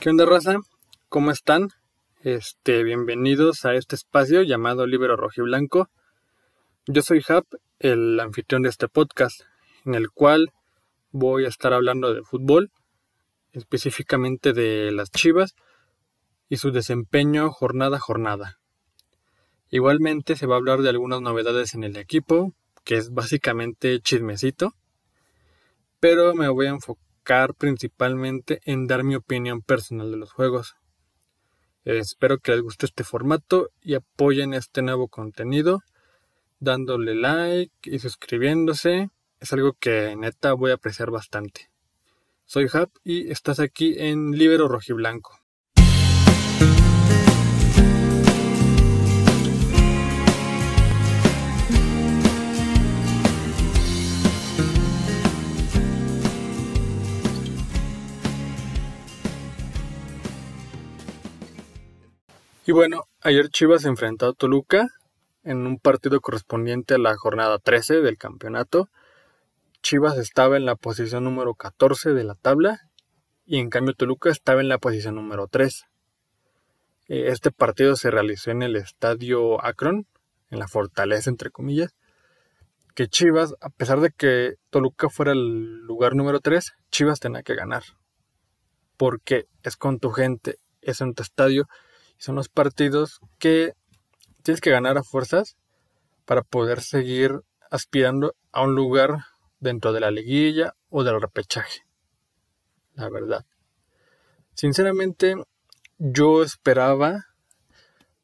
¿Qué 0.00 0.10
onda, 0.10 0.26
raza? 0.26 0.60
¿Cómo 1.08 1.32
están? 1.32 1.70
Este, 2.22 2.84
bienvenidos 2.84 3.64
a 3.64 3.74
este 3.74 3.96
espacio 3.96 4.42
llamado 4.42 4.86
Libero 4.86 5.16
Rojiblanco. 5.16 5.90
Yo 6.86 7.02
soy 7.02 7.20
Hap, 7.28 7.46
el 7.80 8.20
anfitrión 8.20 8.62
de 8.62 8.68
este 8.68 8.86
podcast, 8.86 9.40
en 9.84 9.96
el 9.96 10.12
cual 10.12 10.52
voy 11.10 11.46
a 11.46 11.48
estar 11.48 11.72
hablando 11.72 12.14
de 12.14 12.22
fútbol, 12.22 12.70
específicamente 13.50 14.52
de 14.52 14.92
las 14.92 15.10
Chivas 15.10 15.56
y 16.48 16.58
su 16.58 16.70
desempeño 16.70 17.50
jornada 17.50 17.96
a 17.96 18.00
jornada. 18.00 18.60
Igualmente 19.68 20.36
se 20.36 20.46
va 20.46 20.54
a 20.54 20.58
hablar 20.58 20.82
de 20.82 20.90
algunas 20.90 21.22
novedades 21.22 21.74
en 21.74 21.82
el 21.82 21.96
equipo, 21.96 22.54
que 22.84 22.98
es 22.98 23.10
básicamente 23.10 23.98
chismecito, 23.98 24.74
pero 25.98 26.36
me 26.36 26.48
voy 26.48 26.66
a 26.66 26.70
enfocar 26.70 27.07
principalmente 27.56 28.60
en 28.64 28.86
dar 28.86 29.04
mi 29.04 29.14
opinión 29.14 29.60
personal 29.60 30.10
de 30.10 30.16
los 30.16 30.32
juegos. 30.32 30.76
espero 31.84 32.38
que 32.38 32.52
les 32.52 32.62
guste 32.62 32.86
este 32.86 33.04
formato 33.04 33.70
y 33.82 33.94
apoyen 33.94 34.54
este 34.54 34.82
nuevo 34.82 35.08
contenido 35.08 35.82
dándole 36.60 37.14
like 37.14 37.72
y 37.84 37.98
suscribiéndose. 37.98 39.10
Es 39.40 39.52
algo 39.52 39.74
que 39.74 40.16
neta 40.16 40.52
voy 40.54 40.70
a 40.70 40.74
apreciar 40.74 41.10
bastante. 41.10 41.70
Soy 42.44 42.66
Hap 42.72 42.90
y 43.04 43.30
estás 43.30 43.60
aquí 43.60 43.94
en 43.98 44.32
Libero 44.32 44.68
Rojiblanco. 44.68 45.38
Y 62.68 62.72
bueno, 62.72 63.04
ayer 63.22 63.48
Chivas 63.48 63.86
enfrentó 63.86 64.26
a 64.26 64.34
Toluca 64.34 64.88
en 65.42 65.66
un 65.66 65.78
partido 65.78 66.20
correspondiente 66.20 66.92
a 66.92 66.98
la 66.98 67.16
jornada 67.16 67.58
13 67.58 68.02
del 68.02 68.18
campeonato. 68.18 68.90
Chivas 69.80 70.18
estaba 70.18 70.58
en 70.58 70.66
la 70.66 70.76
posición 70.76 71.24
número 71.24 71.54
14 71.54 72.12
de 72.12 72.24
la 72.24 72.34
tabla 72.34 72.78
y 73.46 73.56
en 73.56 73.70
cambio 73.70 73.94
Toluca 73.94 74.28
estaba 74.28 74.60
en 74.60 74.68
la 74.68 74.76
posición 74.76 75.14
número 75.14 75.46
3. 75.46 75.86
Eh, 77.08 77.28
este 77.28 77.52
partido 77.52 77.96
se 77.96 78.10
realizó 78.10 78.50
en 78.50 78.62
el 78.62 78.76
estadio 78.76 79.64
Akron, 79.64 80.06
en 80.50 80.58
la 80.58 80.68
fortaleza 80.68 81.30
entre 81.30 81.50
comillas, 81.50 81.96
que 82.94 83.08
Chivas, 83.08 83.54
a 83.62 83.70
pesar 83.70 84.00
de 84.00 84.10
que 84.10 84.56
Toluca 84.68 85.08
fuera 85.08 85.32
el 85.32 85.86
lugar 85.86 86.14
número 86.14 86.40
3, 86.40 86.74
Chivas 86.90 87.18
tenía 87.18 87.42
que 87.42 87.54
ganar. 87.54 87.84
Porque 88.98 89.46
es 89.62 89.78
con 89.78 90.00
tu 90.00 90.10
gente, 90.10 90.58
es 90.82 91.00
en 91.00 91.14
tu 91.14 91.22
estadio 91.22 91.66
son 92.18 92.34
los 92.34 92.48
partidos 92.48 93.20
que 93.38 93.72
tienes 94.42 94.60
que 94.60 94.70
ganar 94.70 94.98
a 94.98 95.02
fuerzas 95.02 95.56
para 96.24 96.42
poder 96.42 96.82
seguir 96.82 97.40
aspirando 97.70 98.34
a 98.52 98.62
un 98.62 98.74
lugar 98.74 99.24
dentro 99.60 99.92
de 99.92 100.00
la 100.00 100.10
liguilla 100.10 100.74
o 100.90 101.04
del 101.04 101.20
repechaje. 101.20 101.82
La 102.94 103.08
verdad. 103.08 103.46
Sinceramente, 104.54 105.36
yo 105.98 106.42
esperaba 106.42 107.26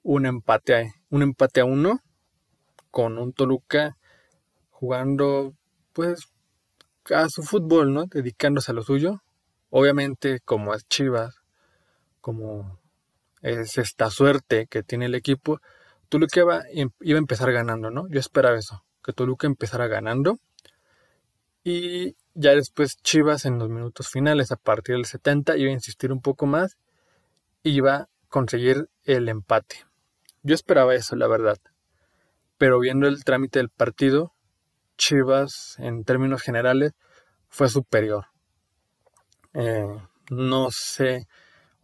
un 0.03 0.27
empate 0.27 0.77
a, 0.77 0.85
un 1.11 1.23
empate 1.23 1.61
a 1.61 1.65
uno 1.65 2.01
con 2.91 3.19
un 3.19 3.33
Toluca 3.33 3.97
jugando 4.71 5.55
pues 5.93 6.29
a 7.11 7.29
su 7.29 7.43
fútbol, 7.43 7.95
¿no? 7.95 8.07
Dedicándose 8.07 8.73
a 8.73 8.75
lo 8.75 8.83
suyo. 8.83 9.23
Obviamente, 9.71 10.41
como 10.41 10.75
es 10.75 10.87
Chivas, 10.89 11.37
como 12.21 12.81
es 13.45 13.77
esta 13.77 14.11
suerte 14.11 14.67
que 14.69 14.83
tiene 14.83 15.05
el 15.05 15.15
equipo, 15.15 15.61
Toluca 16.09 16.41
iba, 16.41 16.63
iba 17.01 17.19
a 17.19 17.19
empezar 17.19 17.53
ganando, 17.53 17.91
¿no? 17.91 18.09
Yo 18.09 18.19
esperaba 18.19 18.59
eso, 18.59 18.85
que 19.05 19.13
Toluca 19.13 19.47
empezara 19.47 19.87
ganando. 19.87 20.39
Y 21.63 22.17
ya 22.35 22.53
después 22.53 22.97
Chivas 23.03 23.45
en 23.45 23.59
los 23.59 23.69
minutos 23.69 24.09
finales, 24.09 24.51
a 24.51 24.57
partir 24.57 24.97
del 24.97 25.05
70, 25.05 25.59
iba 25.59 25.71
a 25.71 25.75
insistir 25.75 26.11
un 26.11 26.23
poco 26.23 26.47
más 26.47 26.79
y 27.63 27.71
iba 27.73 27.95
a 27.97 28.09
conseguir 28.29 28.89
el 29.05 29.29
empate. 29.29 29.85
Yo 30.43 30.55
esperaba 30.55 30.95
eso, 30.95 31.15
la 31.15 31.27
verdad. 31.27 31.59
Pero 32.57 32.79
viendo 32.81 33.07
el 33.09 33.25
trámite 33.25 33.59
del 33.59 33.69
partido, 33.69 34.33
Chivas, 34.97 35.77
en 35.79 36.05
términos 36.05 36.41
generales, 36.41 36.93
fue 37.49 37.69
superior. 37.69 38.27
Eh, 39.53 39.99
no 40.31 40.71
sé 40.71 41.27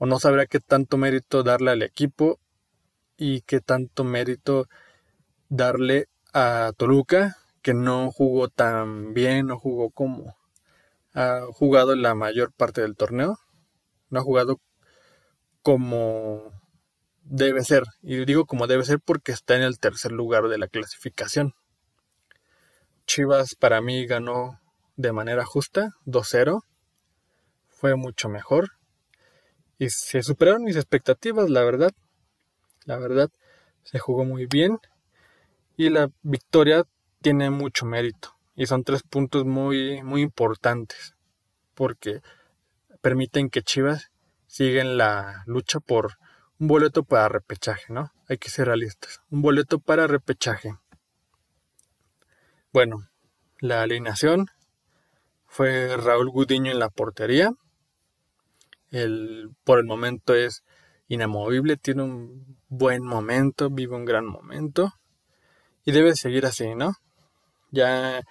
o 0.01 0.07
no 0.07 0.19
sabría 0.19 0.47
qué 0.47 0.61
tanto 0.61 0.97
mérito 0.97 1.43
darle 1.43 1.73
al 1.73 1.83
equipo 1.83 2.41
y 3.19 3.43
qué 3.43 3.61
tanto 3.61 4.03
mérito 4.03 4.67
darle 5.51 6.09
a 6.33 6.73
Toluca, 6.75 7.37
que 7.61 7.75
no 7.75 8.11
jugó 8.11 8.49
tan 8.49 9.13
bien, 9.13 9.49
no 9.49 9.59
jugó 9.59 9.91
como 9.91 10.39
ha 11.13 11.43
jugado 11.53 11.95
la 11.97 12.15
mayor 12.15 12.51
parte 12.51 12.81
del 12.81 12.97
torneo, 12.97 13.39
no 14.09 14.21
ha 14.21 14.23
jugado 14.23 14.59
como 15.61 16.51
debe 17.25 17.63
ser, 17.63 17.85
y 18.01 18.25
digo 18.25 18.47
como 18.47 18.67
debe 18.67 18.85
ser 18.85 19.01
porque 19.01 19.33
está 19.33 19.55
en 19.55 19.63
el 19.63 19.79
tercer 19.79 20.13
lugar 20.13 20.49
de 20.49 20.57
la 20.57 20.69
clasificación. 20.69 21.53
Chivas 23.07 23.55
para 23.55 23.83
mí 23.83 24.07
ganó 24.07 24.61
de 24.97 25.13
manera 25.13 25.45
justa, 25.45 25.91
2-0, 26.07 26.63
fue 27.69 27.97
mucho 27.97 28.31
mejor 28.31 28.80
y 29.81 29.89
se 29.89 30.23
superaron 30.23 30.63
mis 30.63 30.77
expectativas, 30.77 31.49
la 31.49 31.65
verdad. 31.65 31.93
La 32.85 32.99
verdad, 32.99 33.31
se 33.83 33.99
jugó 33.99 34.27
muy 34.27 34.45
bien 34.45 34.79
y 35.75 35.89
la 35.89 36.11
victoria 36.21 36.85
tiene 37.23 37.49
mucho 37.49 37.87
mérito. 37.87 38.37
Y 38.55 38.67
son 38.67 38.85
tres 38.85 39.03
puntos 39.03 39.47
muy, 39.47 40.03
muy 40.03 40.21
importantes 40.21 41.17
porque 41.73 42.21
permiten 43.01 43.49
que 43.49 43.63
Chivas 43.63 44.11
siga 44.47 44.83
en 44.83 44.99
la 44.99 45.45
lucha 45.47 45.81
por 45.81 46.19
un 46.59 46.67
boleto 46.69 47.03
para 47.03 47.31
repechaje, 47.31 47.91
¿no? 47.91 48.13
Hay 48.29 48.37
que 48.37 48.51
ser 48.51 48.67
realistas. 48.67 49.23
Un 49.31 49.41
boleto 49.41 49.79
para 49.79 50.07
repechaje. 50.07 50.77
Bueno, 52.71 53.09
la 53.61 53.81
alineación 53.81 54.49
fue 55.47 55.97
Raúl 55.97 56.29
Gudiño 56.29 56.71
en 56.71 56.79
la 56.79 56.91
portería, 56.91 57.55
por 59.65 59.79
el 59.79 59.85
momento 59.85 60.35
es 60.35 60.65
inamovible, 61.09 61.77
tiene 61.77 62.03
un 62.03 62.59
buen 62.69 63.03
momento, 63.03 63.71
vive 63.71 63.97
un 63.97 64.05
gran 64.05 64.27
momento 64.27 64.93
y 65.85 65.93
debe 65.93 66.15
seguir 66.15 66.47
así, 66.47 66.75
¿no? 66.75 66.93
Ya 67.71 68.23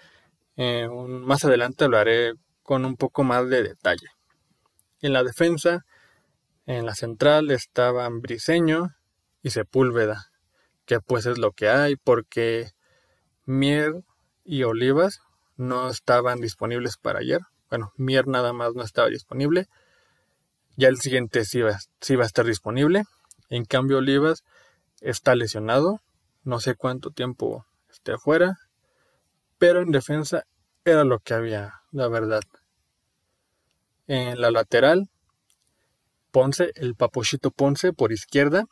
eh, 0.55 0.87
más 0.89 1.45
adelante 1.45 1.85
haré 1.85 2.33
con 2.63 2.85
un 2.85 2.95
poco 2.95 3.23
más 3.23 3.49
de 3.49 3.63
detalle. 3.63 4.07
En 5.01 5.13
la 5.13 5.23
defensa, 5.23 5.85
en 6.65 6.85
la 6.85 6.95
central 6.95 7.51
estaban 7.51 8.21
Briseño 8.21 8.95
y 9.41 9.51
Sepúlveda, 9.51 10.27
que 10.85 10.99
pues 10.99 11.25
es 11.25 11.37
lo 11.37 11.51
que 11.51 11.69
hay 11.69 11.95
porque 11.95 12.71
Mier 13.45 14.03
y 14.43 14.63
Olivas 14.63 15.21
no 15.55 15.89
estaban 15.89 16.39
disponibles 16.39 16.97
para 16.97 17.19
ayer. 17.19 17.39
Bueno, 17.69 17.91
Mier 17.97 18.27
nada 18.27 18.53
más 18.53 18.73
no 18.73 18.83
estaba 18.83 19.07
disponible 19.07 19.67
ya 20.79 20.87
el 20.87 20.97
siguiente 21.01 21.43
sí 21.43 21.59
va, 21.59 21.73
a 21.73 22.25
estar 22.25 22.45
disponible. 22.45 23.03
En 23.49 23.65
cambio, 23.65 23.97
Olivas 23.97 24.45
está 25.01 25.35
lesionado. 25.35 25.99
No 26.45 26.61
sé 26.61 26.75
cuánto 26.75 27.11
tiempo 27.11 27.65
esté 27.91 28.13
afuera. 28.13 28.57
Pero 29.57 29.81
en 29.81 29.91
defensa 29.91 30.45
era 30.85 31.03
lo 31.03 31.19
que 31.19 31.33
había, 31.33 31.81
la 31.91 32.07
verdad. 32.07 32.43
En 34.07 34.39
la 34.39 34.51
lateral, 34.51 35.09
Ponce, 36.31 36.71
el 36.75 36.95
Papochito 36.95 37.51
Ponce 37.51 37.91
por 37.91 38.13
izquierda 38.13 38.63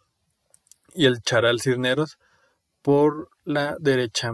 y 0.94 1.08
el 1.08 1.22
Charal 1.22 1.60
Cisneros 1.60 2.20
por 2.82 3.30
la 3.44 3.76
derecha. 3.82 4.32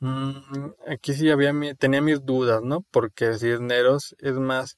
Mm, 0.00 0.72
aquí 0.86 1.14
sí 1.14 1.30
había, 1.30 1.54
tenía 1.76 2.02
mis 2.02 2.22
dudas, 2.26 2.60
¿no? 2.62 2.82
Porque 2.90 3.38
Cisneros 3.38 4.14
es 4.18 4.34
más 4.34 4.76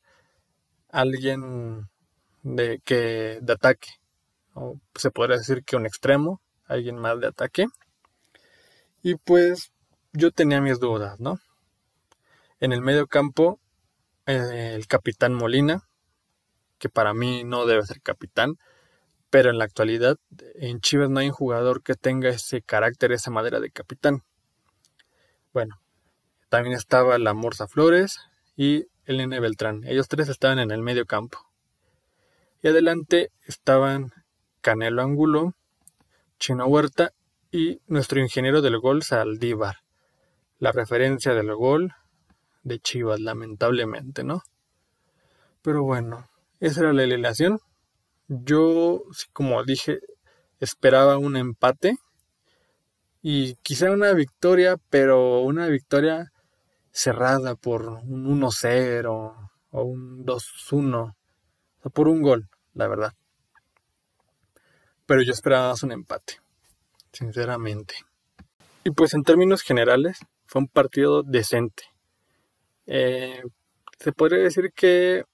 alguien 0.94 1.88
de, 2.43 2.81
que, 2.85 3.38
de 3.43 3.52
ataque. 3.52 3.88
O 4.55 4.79
se 4.94 5.11
podría 5.11 5.37
decir 5.37 5.64
que 5.64 5.76
un 5.76 5.87
extremo, 5.87 6.41
alguien 6.67 6.96
más 6.96 7.20
de 7.20 7.26
ataque. 7.26 7.67
Y 9.02 9.17
pues 9.17 9.73
yo 10.12 10.31
tenía 10.31 10.61
mis 10.61 10.79
dudas, 10.79 11.19
¿no? 11.19 11.41
En 12.61 12.73
el 12.73 12.81
medio 12.81 13.06
campo, 13.08 13.61
eh, 14.26 14.73
el 14.75 14.87
capitán 14.87 15.35
Molina, 15.35 15.82
que 16.79 16.88
para 16.88 17.12
mí 17.12 17.43
no 17.44 17.67
debe 17.67 17.82
ser 17.82 18.00
capitán, 18.00 18.56
pero 19.31 19.50
en 19.50 19.58
la 19.58 19.64
actualidad 19.64 20.17
en 20.55 20.81
Chivas 20.81 21.11
no 21.11 21.19
hay 21.19 21.26
un 21.26 21.35
jugador 21.35 21.82
que 21.82 21.94
tenga 21.94 22.29
ese 22.29 22.62
carácter, 22.62 23.11
esa 23.11 23.32
madera 23.32 23.58
de 23.58 23.70
capitán. 23.70 24.23
Bueno, 25.52 25.81
también 26.49 26.76
estaba 26.76 27.19
la 27.19 27.35
Morsa 27.35 27.67
Flores 27.67 28.20
y 28.56 28.87
el 29.06 29.27
Beltrán. 29.29 29.83
Ellos 29.85 30.09
tres 30.09 30.29
estaban 30.29 30.59
en 30.59 30.71
el 30.71 30.83
medio 30.83 31.06
campo. 31.06 31.39
Y 32.62 32.69
adelante 32.69 33.31
estaban 33.47 34.12
Canelo 34.61 35.03
Angulo, 35.03 35.55
Chino 36.39 36.67
Huerta 36.67 37.12
y 37.51 37.81
nuestro 37.87 38.21
ingeniero 38.21 38.62
del 38.62 38.79
gol 38.79 39.03
Saldívar. 39.03 39.77
La 40.59 40.73
referencia 40.73 41.35
del 41.35 41.55
gol 41.55 41.93
de 42.62 42.79
Chivas, 42.79 43.21
lamentablemente, 43.21 44.25
¿no? 44.25 44.43
Pero 45.62 45.83
bueno, 45.83 46.29
esa 46.61 46.81
era 46.81 46.93
la 46.93 47.03
alineación. 47.03 47.61
Yo, 48.29 49.03
como 49.33 49.62
dije, 49.65 50.01
esperaba 50.61 51.19
un 51.19 51.37
empate 51.37 51.99
y 53.21 53.56
quizá 53.56 53.91
una 53.91 54.12
victoria, 54.12 54.77
pero 54.91 55.41
una 55.41 55.67
victoria 55.67 56.33
cerrada 56.94 57.56
por 57.56 57.88
un 57.88 58.41
1-0 58.41 59.50
o 59.70 59.82
un 59.82 60.25
2-1, 60.25 61.17
o 61.82 61.91
por 61.91 62.06
un 62.08 62.23
gol, 62.23 62.49
la 62.73 62.87
verdad. 62.87 63.12
Pero 65.05 65.23
yo 65.23 65.32
esperaba 65.32 65.70
más 65.70 65.82
un 65.82 65.91
empate, 65.91 66.41
sinceramente. 67.12 67.94
Y 68.85 68.91
pues 68.93 69.12
en 69.14 69.25
términos 69.25 69.62
generales, 69.62 70.20
fue 70.46 70.62
un 70.62 70.69
partido 70.69 71.25
decente. 71.25 71.82
Eh, 72.87 73.43
se 73.99 74.12
podría 74.12 74.44
decir 74.44 74.73
que, 74.73 75.25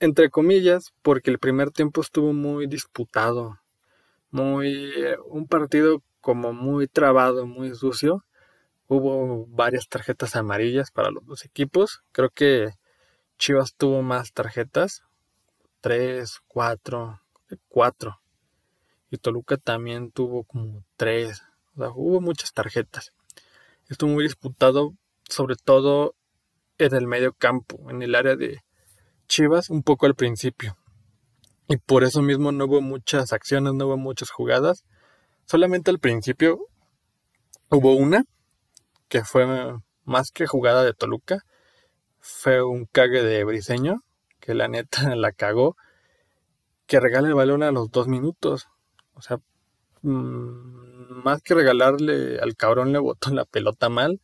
entre 0.00 0.30
comillas, 0.30 0.94
porque 1.02 1.30
el 1.30 1.38
primer 1.38 1.72
tiempo 1.72 2.00
estuvo 2.00 2.32
muy 2.32 2.66
disputado, 2.66 3.60
muy 4.30 4.92
eh, 4.96 5.18
un 5.26 5.46
partido 5.46 6.02
como 6.22 6.54
muy 6.54 6.88
trabado, 6.88 7.46
muy 7.46 7.74
sucio. 7.74 8.24
Hubo 8.88 9.46
varias 9.46 9.88
tarjetas 9.88 10.36
amarillas 10.36 10.90
para 10.90 11.10
los 11.10 11.26
dos 11.26 11.44
equipos. 11.44 12.02
Creo 12.12 12.30
que 12.30 12.70
Chivas 13.38 13.74
tuvo 13.74 14.02
más 14.02 14.32
tarjetas, 14.32 15.02
tres, 15.80 16.40
cuatro, 16.46 17.20
cuatro. 17.68 18.20
Y 19.10 19.18
Toluca 19.18 19.56
también 19.56 20.12
tuvo 20.12 20.44
como 20.44 20.84
tres. 20.96 21.42
O 21.74 21.80
sea, 21.80 21.90
hubo 21.94 22.20
muchas 22.20 22.52
tarjetas. 22.52 23.12
Estuvo 23.88 24.10
muy 24.10 24.24
disputado, 24.24 24.94
sobre 25.28 25.56
todo 25.56 26.14
en 26.78 26.94
el 26.94 27.06
medio 27.06 27.32
campo, 27.32 27.90
en 27.90 28.02
el 28.02 28.14
área 28.14 28.36
de 28.36 28.62
Chivas, 29.28 29.70
un 29.70 29.82
poco 29.82 30.06
al 30.06 30.14
principio. 30.14 30.76
Y 31.68 31.78
por 31.78 32.04
eso 32.04 32.22
mismo 32.22 32.52
no 32.52 32.66
hubo 32.66 32.80
muchas 32.80 33.32
acciones, 33.32 33.74
no 33.74 33.86
hubo 33.86 33.96
muchas 33.96 34.30
jugadas. 34.30 34.84
Solamente 35.44 35.90
al 35.90 35.98
principio 35.98 36.68
hubo 37.70 37.94
una 37.94 38.24
que 39.08 39.24
fue 39.24 39.46
más 40.04 40.30
que 40.30 40.46
jugada 40.46 40.82
de 40.84 40.94
Toluca. 40.94 41.40
Fue 42.20 42.62
un 42.62 42.86
cague 42.86 43.22
de 43.22 43.44
Briseño, 43.44 44.02
que 44.40 44.54
la 44.54 44.68
neta 44.68 45.14
la 45.16 45.32
cagó, 45.32 45.76
que 46.86 47.00
regala 47.00 47.28
el 47.28 47.34
balón 47.34 47.62
a 47.62 47.72
los 47.72 47.90
dos 47.90 48.08
minutos. 48.08 48.66
O 49.14 49.22
sea, 49.22 49.38
mm, 50.02 51.22
más 51.24 51.42
que 51.42 51.54
regalarle 51.54 52.38
al 52.40 52.56
cabrón 52.56 52.92
le 52.92 52.98
botó 52.98 53.30
la 53.30 53.44
pelota 53.44 53.88
mal 53.88 54.20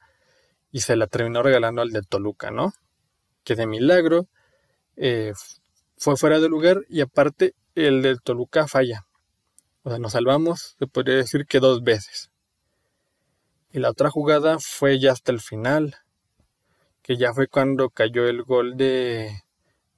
y 0.71 0.81
se 0.81 0.97
la 0.97 1.07
terminó 1.07 1.43
regalando 1.43 1.83
al 1.83 1.91
de 1.91 2.03
Toluca, 2.03 2.51
¿no? 2.51 2.73
Que 3.45 3.55
de 3.55 3.67
milagro 3.67 4.27
eh, 4.97 5.33
fue 5.99 6.17
fuera 6.17 6.41
de 6.41 6.49
lugar 6.49 6.83
y 6.89 7.01
aparte 7.01 7.55
el 7.75 8.03
de 8.03 8.17
Toluca 8.17 8.67
falla. 8.67 9.07
O 9.85 9.91
sea, 9.91 9.99
nos 9.99 10.13
salvamos, 10.13 10.77
se 10.79 10.87
podría 10.87 11.17
decir 11.17 11.47
que 11.47 11.61
dos 11.61 11.83
veces. 11.83 12.32
Y 13.73 13.79
la 13.81 13.91
otra 13.91 14.11
jugada 14.11 14.59
fue 14.59 14.99
ya 14.99 15.13
hasta 15.13 15.33
el 15.33 15.41
final, 15.41 15.97
que 17.03 17.17
ya 17.17 17.33
fue 17.33 17.49
cuando 17.49 17.89
cayó 17.89 18.29
el 18.29 18.43
gol 18.43 18.77
de 18.77 19.43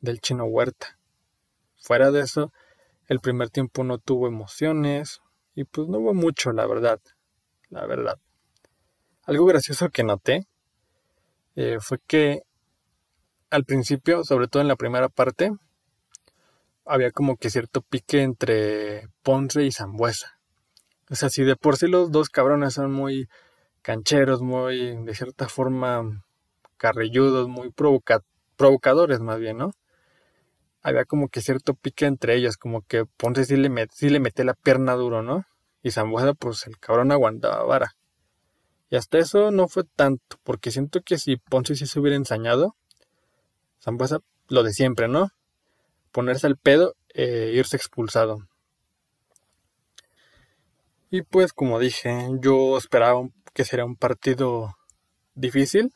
del 0.01 0.21
Chino 0.21 0.45
Huerta. 0.45 0.99
Fuera 1.77 2.11
de 2.13 2.21
eso, 2.21 2.53
el 3.09 3.21
primer 3.21 3.51
tiempo 3.51 3.83
no 3.83 3.99
tuvo 3.99 4.29
emociones 4.29 5.21
y 5.55 5.65
pues 5.65 5.89
no 5.89 5.99
hubo 5.99 6.15
mucho, 6.15 6.53
la 6.53 6.67
verdad. 6.67 7.01
La 7.69 7.85
verdad. 7.87 8.19
Algo 9.25 9.47
gracioso 9.47 9.89
que 9.89 10.05
noté 10.05 10.47
eh, 11.57 11.79
fue 11.81 11.99
que 12.07 12.43
al 13.51 13.65
principio, 13.65 14.23
sobre 14.25 14.49
todo 14.49 14.63
en 14.63 14.69
la 14.69 14.77
primera 14.77 15.09
parte, 15.09 15.51
había 16.85 17.11
como 17.11 17.37
que 17.37 17.51
cierto 17.51 17.83
pique 17.83 18.23
entre 18.23 19.09
Ponce 19.23 19.65
y 19.65 19.73
Zambuesa. 19.73 20.39
O 21.11 21.15
sea, 21.15 21.29
si 21.29 21.43
de 21.43 21.57
por 21.57 21.77
sí 21.77 21.89
los 21.89 22.11
dos 22.13 22.29
cabrones 22.29 22.75
son 22.75 22.93
muy 22.93 23.29
cancheros, 23.85 24.41
muy, 24.41 24.97
de 25.05 25.15
cierta 25.15 25.47
forma, 25.47 26.25
carrilludos, 26.79 27.49
muy 27.49 27.71
provocadores 27.71 29.21
más 29.21 29.39
bien, 29.39 29.59
¿no? 29.59 29.73
Había 30.83 31.05
como 31.05 31.29
que 31.29 31.43
cierto 31.43 31.75
pique 31.75 32.07
entre 32.07 32.35
ellos, 32.35 32.57
como 32.57 32.81
que 32.81 33.05
Ponce 33.05 33.45
sí 33.45 33.57
le, 33.57 33.87
sí 33.93 34.09
le 34.09 34.21
mete 34.21 34.43
la 34.43 34.55
pierna 34.55 34.95
duro, 34.95 35.23
¿no? 35.23 35.45
Y 35.83 35.91
Zambuesa, 35.91 36.33
pues 36.33 36.67
el 36.67 36.79
cabrón 36.79 37.13
aguantaba 37.13 37.63
vara. 37.65 37.95
Y 38.89 38.97
hasta 38.97 39.19
eso 39.19 39.51
no 39.51 39.69
fue 39.69 39.85
tanto, 39.85 40.39
porque 40.45 40.71
siento 40.71 41.03
que 41.03 41.19
si 41.19 41.37
Ponce 41.37 41.77
sí 41.77 41.87
se 41.87 42.01
hubiera 42.01 42.17
ensañado, 42.17 42.77
Zambuesa 43.83 44.21
lo 44.49 44.63
de 44.63 44.73
siempre, 44.73 45.09
¿no? 45.09 45.29
Ponerse 46.11 46.47
al 46.47 46.57
pedo 46.57 46.95
e 47.11 47.53
irse 47.55 47.77
expulsado. 47.77 48.39
Y 51.11 51.21
pues 51.21 51.53
como 51.53 51.79
dije, 51.79 52.31
yo 52.41 52.79
esperaba 52.79 53.29
que 53.55 53.65
sería 53.65 53.85
un 53.85 53.97
partido 53.97 54.77
difícil. 55.35 55.93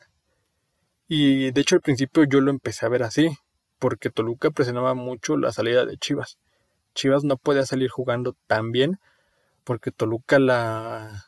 Y 1.07 1.51
de 1.51 1.61
hecho 1.61 1.75
al 1.75 1.81
principio 1.81 2.23
yo 2.23 2.41
lo 2.41 2.51
empecé 2.51 2.85
a 2.85 2.89
ver 2.89 3.03
así, 3.03 3.37
porque 3.77 4.09
Toluca 4.09 4.51
presionaba 4.51 4.93
mucho 4.95 5.37
la 5.37 5.51
salida 5.51 5.85
de 5.85 5.97
Chivas. 5.97 6.39
Chivas 6.95 7.23
no 7.23 7.37
podía 7.37 7.65
salir 7.65 7.89
jugando 7.89 8.35
tan 8.47 8.71
bien 8.71 8.99
porque 9.63 9.91
Toluca 9.91 10.39
la 10.39 11.25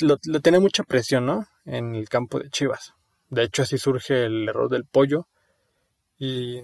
lo, 0.00 0.18
tiene 0.18 0.60
mucha 0.60 0.84
presión, 0.84 1.26
¿no? 1.26 1.46
En 1.64 1.94
el 1.94 2.08
campo 2.08 2.38
de 2.38 2.50
Chivas. 2.50 2.94
De 3.30 3.42
hecho, 3.42 3.62
así 3.62 3.78
surge 3.78 4.24
el 4.26 4.48
error 4.48 4.70
del 4.70 4.84
pollo 4.84 5.26
y 6.18 6.60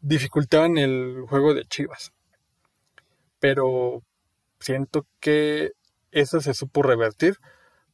dificultaban 0.00 0.78
el 0.78 1.24
juego 1.28 1.54
de 1.54 1.64
Chivas. 1.64 2.12
Pero 3.40 4.02
siento 4.60 5.06
que 5.20 5.72
eso 6.10 6.40
se 6.40 6.54
supo 6.54 6.82
revertir 6.82 7.36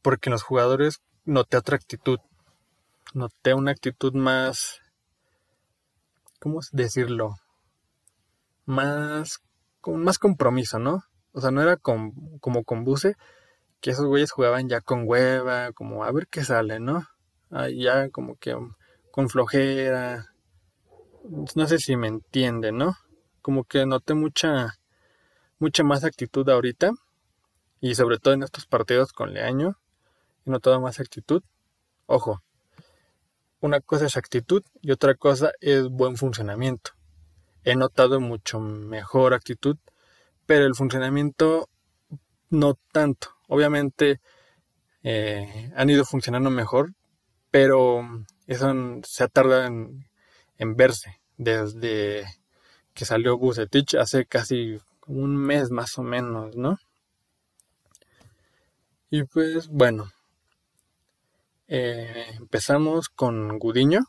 porque 0.05 0.29
en 0.29 0.33
los 0.33 0.43
jugadores 0.43 1.01
noté 1.23 1.57
otra 1.57 1.77
actitud. 1.77 2.19
Noté 3.15 3.55
una 3.55 3.71
actitud 3.71 4.13
más. 4.13 4.79
¿Cómo 6.39 6.59
decirlo? 6.71 7.37
Más. 8.65 9.39
con 9.81 10.03
más 10.03 10.19
compromiso, 10.19 10.77
¿no? 10.77 11.01
O 11.31 11.41
sea, 11.41 11.49
no 11.49 11.63
era 11.63 11.77
como 11.77 12.13
con 12.39 12.83
Buse, 12.83 13.15
que 13.81 13.89
esos 13.89 14.05
güeyes 14.05 14.31
jugaban 14.31 14.69
ya 14.69 14.79
con 14.79 15.05
hueva, 15.07 15.71
como 15.71 16.03
a 16.03 16.11
ver 16.11 16.27
qué 16.27 16.43
sale, 16.43 16.79
¿no? 16.79 17.07
Ya 17.75 18.11
como 18.11 18.35
que 18.35 18.55
con 19.09 19.27
flojera. 19.27 20.27
No 21.55 21.67
sé 21.67 21.79
si 21.79 21.97
me 21.97 22.09
entienden, 22.09 22.77
¿no? 22.77 22.95
Como 23.41 23.63
que 23.63 23.87
noté 23.87 24.13
mucha 24.13 24.75
mucha 25.57 25.83
más 25.83 26.03
actitud 26.03 26.47
ahorita 26.47 26.91
y 27.81 27.95
sobre 27.95 28.19
todo 28.19 28.35
en 28.35 28.43
estos 28.43 28.67
partidos 28.67 29.11
con 29.11 29.33
Leaño 29.33 29.79
he 30.45 30.49
notado 30.49 30.79
más 30.81 30.99
actitud. 30.99 31.43
Ojo, 32.05 32.41
una 33.61 33.81
cosa 33.81 34.05
es 34.05 34.17
actitud 34.17 34.63
y 34.81 34.91
otra 34.91 35.15
cosa 35.15 35.51
es 35.59 35.89
buen 35.89 36.17
funcionamiento. 36.17 36.91
He 37.63 37.75
notado 37.75 38.19
mucho 38.19 38.59
mejor 38.59 39.33
actitud, 39.33 39.77
pero 40.45 40.65
el 40.65 40.75
funcionamiento 40.75 41.67
no 42.49 42.77
tanto. 42.91 43.29
Obviamente 43.47 44.21
eh, 45.03 45.71
han 45.75 45.89
ido 45.89 46.05
funcionando 46.05 46.49
mejor, 46.49 46.93
pero 47.51 48.01
eso 48.47 48.73
se 49.03 49.23
ha 49.23 49.27
tardado 49.27 49.65
en, 49.65 50.75
verse 50.75 51.21
desde 51.37 52.25
que 52.93 53.05
salió 53.05 53.37
Bucetich 53.37 53.95
hace 53.95 54.25
casi 54.25 54.79
un 55.07 55.35
mes 55.35 55.69
más 55.71 55.97
o 55.97 56.03
menos, 56.03 56.55
¿no? 56.55 56.77
Y 59.09 59.23
pues 59.23 59.67
bueno, 59.67 60.11
eh, 61.67 62.25
empezamos 62.37 63.09
con 63.09 63.57
Gudiño. 63.59 64.01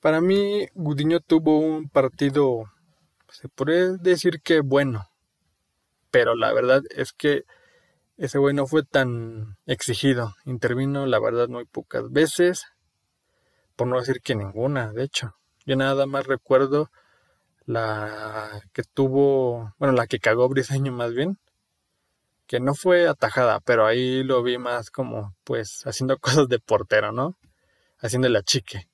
Para 0.00 0.20
mí, 0.20 0.66
Gudiño 0.74 1.20
tuvo 1.20 1.58
un 1.58 1.88
partido, 1.88 2.64
se 3.28 3.48
puede 3.48 3.98
decir 3.98 4.40
que 4.42 4.60
bueno, 4.60 5.08
pero 6.10 6.34
la 6.34 6.52
verdad 6.52 6.82
es 6.90 7.12
que 7.12 7.44
ese 8.16 8.38
güey 8.38 8.54
no 8.54 8.66
fue 8.66 8.82
tan 8.82 9.56
exigido. 9.66 10.34
Intervino, 10.44 11.06
la 11.06 11.18
verdad, 11.18 11.48
muy 11.48 11.64
pocas 11.64 12.10
veces. 12.10 12.66
Por 13.76 13.88
no 13.88 13.98
decir 13.98 14.20
que 14.22 14.34
ninguna, 14.34 14.92
de 14.92 15.04
hecho. 15.04 15.36
Yo 15.64 15.76
nada 15.76 16.06
más 16.06 16.26
recuerdo 16.26 16.90
la 17.64 18.60
que 18.72 18.82
tuvo, 18.82 19.74
bueno, 19.78 19.94
la 19.94 20.06
que 20.06 20.18
cagó 20.18 20.48
Briseño 20.48 20.92
más 20.92 21.14
bien. 21.14 21.38
Que 22.50 22.58
no 22.58 22.74
fue 22.74 23.06
atajada, 23.06 23.60
pero 23.60 23.86
ahí 23.86 24.24
lo 24.24 24.42
vi 24.42 24.58
más 24.58 24.90
como, 24.90 25.36
pues, 25.44 25.86
haciendo 25.86 26.18
cosas 26.18 26.48
de 26.48 26.58
portero, 26.58 27.12
¿no? 27.12 27.38
Haciendo 28.00 28.28
la 28.28 28.42
chique. 28.42 28.88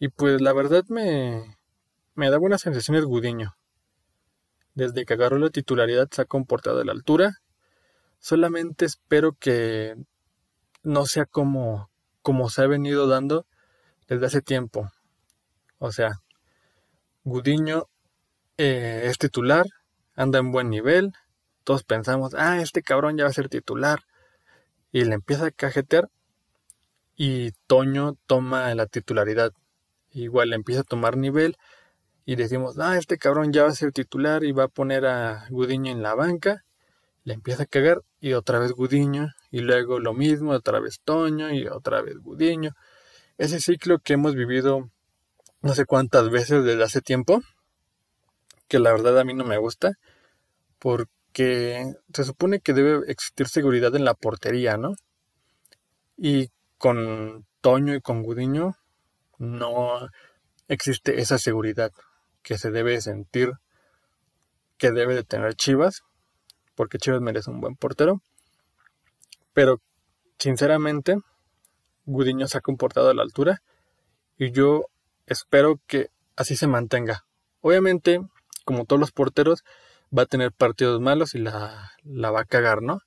Y 0.00 0.08
pues 0.08 0.40
la 0.40 0.52
verdad 0.52 0.82
me, 0.88 1.56
me 2.16 2.30
da 2.30 2.38
buenas 2.38 2.62
sensaciones 2.62 3.04
Gudiño. 3.04 3.54
Desde 4.74 5.04
que 5.04 5.14
agarró 5.14 5.38
la 5.38 5.50
titularidad 5.50 6.08
se 6.10 6.22
ha 6.22 6.24
comportado 6.24 6.80
a 6.80 6.84
la 6.84 6.90
altura. 6.90 7.38
Solamente 8.18 8.84
espero 8.84 9.36
que 9.38 9.94
no 10.82 11.06
sea 11.06 11.26
como, 11.26 11.92
como 12.22 12.50
se 12.50 12.62
ha 12.62 12.66
venido 12.66 13.06
dando 13.06 13.46
desde 14.08 14.26
hace 14.26 14.42
tiempo. 14.42 14.90
O 15.78 15.92
sea, 15.92 16.22
Gudiño 17.22 17.86
eh, 18.58 19.02
es 19.04 19.16
titular, 19.18 19.66
anda 20.16 20.40
en 20.40 20.50
buen 20.50 20.68
nivel. 20.68 21.12
Todos 21.64 21.84
pensamos, 21.84 22.34
ah, 22.34 22.60
este 22.60 22.82
cabrón 22.82 23.16
ya 23.16 23.24
va 23.24 23.30
a 23.30 23.34
ser 23.34 23.48
titular. 23.48 24.00
Y 24.92 25.04
le 25.04 25.14
empieza 25.14 25.46
a 25.46 25.50
cajetear. 25.50 26.08
Y 27.16 27.52
Toño 27.66 28.16
toma 28.26 28.74
la 28.74 28.86
titularidad. 28.86 29.52
Igual 30.12 30.50
le 30.50 30.56
empieza 30.56 30.82
a 30.82 30.84
tomar 30.84 31.16
nivel. 31.16 31.56
Y 32.24 32.36
decimos, 32.36 32.78
ah, 32.78 32.96
este 32.98 33.18
cabrón 33.18 33.52
ya 33.52 33.64
va 33.64 33.70
a 33.70 33.74
ser 33.74 33.92
titular 33.92 34.44
y 34.44 34.52
va 34.52 34.64
a 34.64 34.68
poner 34.68 35.06
a 35.06 35.46
Gudiño 35.50 35.90
en 35.90 36.02
la 36.02 36.14
banca. 36.14 36.64
Le 37.24 37.34
empieza 37.34 37.64
a 37.64 37.66
cagar 37.66 38.02
y 38.20 38.32
otra 38.34 38.58
vez 38.58 38.72
Gudiño. 38.72 39.28
Y 39.50 39.60
luego 39.60 39.98
lo 39.98 40.14
mismo, 40.14 40.52
otra 40.52 40.80
vez 40.80 41.00
Toño 41.04 41.52
y 41.52 41.66
otra 41.66 42.02
vez 42.02 42.18
Gudiño. 42.18 42.72
Ese 43.38 43.60
ciclo 43.60 43.98
que 43.98 44.14
hemos 44.14 44.34
vivido 44.34 44.90
no 45.62 45.74
sé 45.74 45.84
cuántas 45.84 46.28
veces 46.30 46.64
desde 46.64 46.82
hace 46.82 47.00
tiempo 47.00 47.40
que 48.72 48.78
la 48.78 48.90
verdad 48.90 49.18
a 49.18 49.24
mí 49.24 49.34
no 49.34 49.44
me 49.44 49.58
gusta, 49.58 49.98
porque 50.78 51.12
se 51.34 52.24
supone 52.24 52.60
que 52.60 52.72
debe 52.72 53.10
existir 53.10 53.48
seguridad 53.48 53.94
en 53.96 54.04
la 54.04 54.14
portería, 54.14 54.76
¿no? 54.76 54.94
Y 56.16 56.50
con 56.78 57.46
Toño 57.60 57.94
y 57.94 58.00
con 58.00 58.22
Gudiño 58.22 58.76
no 59.38 60.08
existe 60.68 61.20
esa 61.20 61.38
seguridad 61.38 61.92
que 62.42 62.58
se 62.58 62.70
debe 62.70 63.00
sentir 63.00 63.52
que 64.78 64.90
debe 64.90 65.14
de 65.14 65.22
tener 65.22 65.54
Chivas, 65.54 66.02
porque 66.74 66.98
Chivas 66.98 67.20
merece 67.20 67.50
un 67.50 67.60
buen 67.60 67.76
portero. 67.76 68.20
Pero 69.52 69.80
sinceramente, 70.38 71.18
Gudiño 72.04 72.48
se 72.48 72.58
ha 72.58 72.62
comportado 72.62 73.10
a 73.10 73.14
la 73.14 73.22
altura 73.22 73.62
y 74.36 74.50
yo 74.50 74.86
espero 75.26 75.78
que 75.86 76.08
así 76.34 76.56
se 76.56 76.66
mantenga. 76.66 77.24
Obviamente, 77.60 78.20
como 78.64 78.84
todos 78.84 78.98
los 78.98 79.12
porteros, 79.12 79.62
va 80.16 80.22
a 80.22 80.26
tener 80.26 80.52
partidos 80.52 81.00
malos 81.00 81.34
y 81.34 81.38
la, 81.38 81.92
la 82.04 82.30
va 82.30 82.40
a 82.40 82.44
cagar, 82.44 82.82
¿no? 82.82 83.00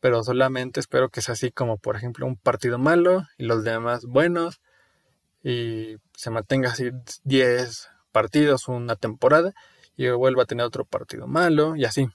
Pero 0.00 0.22
solamente 0.22 0.80
espero 0.80 1.08
que 1.08 1.22
sea 1.22 1.32
así 1.32 1.50
como, 1.50 1.78
por 1.78 1.96
ejemplo, 1.96 2.26
un 2.26 2.36
partido 2.36 2.78
malo 2.78 3.24
y 3.38 3.44
los 3.44 3.64
demás 3.64 4.04
buenos 4.04 4.60
y 5.42 5.96
se 6.14 6.30
mantenga 6.30 6.70
así 6.70 6.90
10 7.24 7.88
partidos 8.12 8.68
una 8.68 8.96
temporada 8.96 9.52
y 9.96 10.08
vuelva 10.10 10.42
a 10.42 10.46
tener 10.46 10.66
otro 10.66 10.84
partido 10.84 11.26
malo 11.26 11.76
y 11.76 11.84
así. 11.84 12.08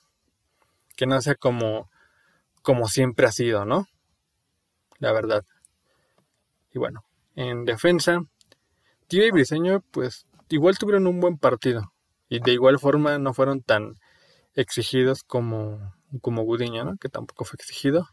Que 0.96 1.08
no 1.08 1.20
sea 1.22 1.36
como, 1.36 1.90
como 2.62 2.88
siempre 2.88 3.26
ha 3.26 3.32
sido, 3.32 3.66
¿no? 3.66 3.88
La 5.00 5.12
verdad. 5.12 5.44
Y 6.74 6.80
bueno, 6.80 7.04
en 7.36 7.66
defensa, 7.66 8.22
Tiva 9.08 9.26
y 9.26 9.32
Briseño, 9.32 9.82
pues 9.92 10.26
igual 10.50 10.78
tuvieron 10.78 11.08
un 11.08 11.20
buen 11.20 11.38
partido. 11.38 11.92
Y 12.30 12.40
de 12.40 12.54
igual 12.54 12.80
forma 12.80 13.18
no 13.18 13.34
fueron 13.34 13.62
tan 13.62 13.96
exigidos 14.56 15.24
como, 15.24 15.94
como 16.22 16.44
Gudiño, 16.44 16.84
¿no? 16.86 16.98
Que 16.98 17.10
tampoco 17.10 17.46
fue 17.46 17.58
exigido. 17.60 18.08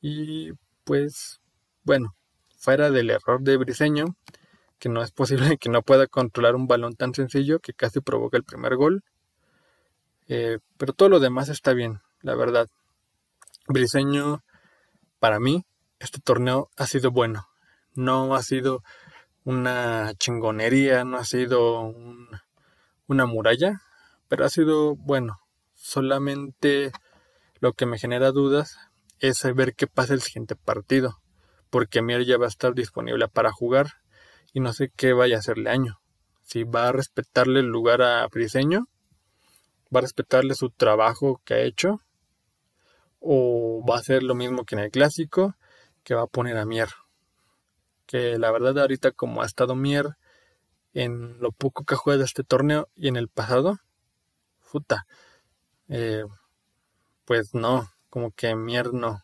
Y 0.00 0.52
pues, 0.84 1.40
bueno, 1.84 2.14
fuera 2.56 2.90
del 2.90 3.10
error 3.10 3.42
de 3.42 3.56
Briseño, 3.56 4.16
que 4.78 4.88
no 4.88 5.02
es 5.02 5.10
posible 5.12 5.58
que 5.58 5.70
no 5.70 5.82
pueda 5.82 6.06
controlar 6.06 6.54
un 6.54 6.66
balón 6.66 6.94
tan 6.94 7.14
sencillo 7.14 7.60
que 7.60 7.72
casi 7.72 8.00
provoca 8.00 8.36
el 8.36 8.44
primer 8.44 8.76
gol. 8.76 9.02
Eh, 10.28 10.58
pero 10.76 10.92
todo 10.92 11.08
lo 11.08 11.20
demás 11.20 11.48
está 11.48 11.72
bien, 11.72 12.00
la 12.22 12.34
verdad. 12.34 12.68
Briseño, 13.66 14.42
para 15.18 15.40
mí, 15.40 15.64
este 15.98 16.20
torneo 16.20 16.70
ha 16.76 16.86
sido 16.86 17.10
bueno. 17.10 17.48
No 17.94 18.34
ha 18.34 18.42
sido 18.42 18.82
una 19.44 20.12
chingonería, 20.18 21.04
no 21.04 21.16
ha 21.16 21.24
sido 21.24 21.80
un 21.82 22.28
una 23.08 23.24
muralla, 23.24 23.80
pero 24.28 24.44
ha 24.44 24.50
sido 24.50 24.94
bueno. 24.94 25.40
Solamente 25.74 26.92
lo 27.60 27.72
que 27.72 27.86
me 27.86 27.98
genera 27.98 28.30
dudas 28.30 28.76
es 29.20 29.38
saber 29.38 29.74
qué 29.74 29.86
pasa 29.86 30.14
el 30.14 30.22
siguiente 30.22 30.54
partido, 30.54 31.18
porque 31.70 32.02
Mier 32.02 32.24
ya 32.24 32.38
va 32.38 32.46
a 32.46 32.48
estar 32.48 32.74
disponible 32.74 33.28
para 33.28 33.52
jugar 33.52 33.94
y 34.52 34.60
no 34.60 34.72
sé 34.72 34.90
qué 34.94 35.12
vaya 35.12 35.36
a 35.36 35.38
hacerle 35.40 35.70
año. 35.70 36.00
Si 36.42 36.64
va 36.64 36.88
a 36.88 36.92
respetarle 36.92 37.60
el 37.60 37.66
lugar 37.66 38.02
a 38.02 38.26
Briseño, 38.28 38.88
va 39.94 39.98
a 39.98 40.02
respetarle 40.02 40.54
su 40.54 40.70
trabajo 40.70 41.40
que 41.44 41.54
ha 41.54 41.60
hecho, 41.60 42.00
o 43.20 43.84
va 43.88 43.96
a 43.96 43.98
hacer 43.98 44.22
lo 44.22 44.34
mismo 44.34 44.64
que 44.64 44.74
en 44.74 44.82
el 44.82 44.90
clásico, 44.90 45.54
que 46.04 46.14
va 46.14 46.22
a 46.22 46.26
poner 46.26 46.56
a 46.56 46.64
Mier. 46.64 46.88
Que 48.06 48.38
la 48.38 48.50
verdad 48.50 48.78
ahorita 48.78 49.10
como 49.10 49.42
ha 49.42 49.46
estado 49.46 49.74
Mier, 49.74 50.16
en 50.94 51.38
lo 51.40 51.52
poco 51.52 51.84
que 51.84 51.96
juega 51.96 52.18
de 52.18 52.24
este 52.24 52.44
torneo 52.44 52.88
y 52.94 53.08
en 53.08 53.16
el 53.16 53.28
pasado, 53.28 53.78
puta, 54.70 55.06
eh, 55.88 56.24
pues 57.24 57.54
no, 57.54 57.90
como 58.10 58.32
que 58.32 58.54
Mier 58.54 58.92
no. 58.92 59.22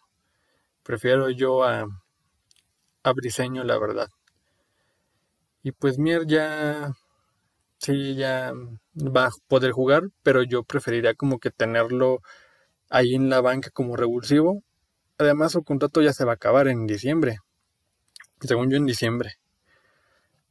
Prefiero 0.83 1.31
yo 1.31 1.65
a, 1.65 1.87
a 3.03 3.13
Briseño, 3.13 3.65
la 3.65 3.79
verdad. 3.79 4.09
Y 5.63 5.73
pues 5.73 5.99
Mier 5.99 6.27
ya, 6.27 6.93
sí, 7.79 8.15
ya 8.17 8.53
va 8.95 9.27
a 9.27 9.31
poder 9.49 9.73
jugar, 9.73 10.05
pero 10.23 10.43
yo 10.43 10.63
preferiría 10.65 11.15
como 11.15 11.39
que 11.39 11.51
tenerlo 11.51 12.21
ahí 12.91 13.15
en 13.15 13.31
la 13.31 13.41
banca 13.41 13.71
como 13.71 13.97
revulsivo. 13.97 14.63
Además, 15.19 15.53
su 15.53 15.65
contrato 15.65 16.03
ya 16.03 16.13
se 16.13 16.25
va 16.25 16.33
a 16.33 16.35
acabar 16.37 16.69
en 16.69 16.87
diciembre. 16.87 17.39
Según 18.41 18.71
yo, 18.71 18.77
en 18.77 18.87
diciembre. 18.87 19.39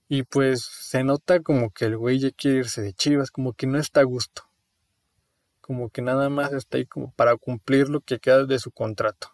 Y 0.07 0.23
pues 0.23 0.63
se 0.63 1.03
nota 1.03 1.41
como 1.41 1.71
que 1.71 1.85
el 1.85 1.97
güey 1.97 2.19
ya 2.19 2.31
quiere 2.31 2.59
irse 2.59 2.81
de 2.81 2.93
Chivas, 2.93 3.31
como 3.31 3.53
que 3.53 3.67
no 3.67 3.79
está 3.79 4.01
a 4.01 4.03
gusto. 4.03 4.43
Como 5.63 5.89
que 5.89 6.01
nada 6.01 6.29
más 6.29 6.53
está 6.53 6.77
ahí 6.77 6.85
como 6.85 7.11
para 7.13 7.37
cumplir 7.37 7.89
lo 7.89 8.01
que 8.01 8.19
queda 8.19 8.45
de 8.45 8.59
su 8.59 8.69
contrato. 8.69 9.29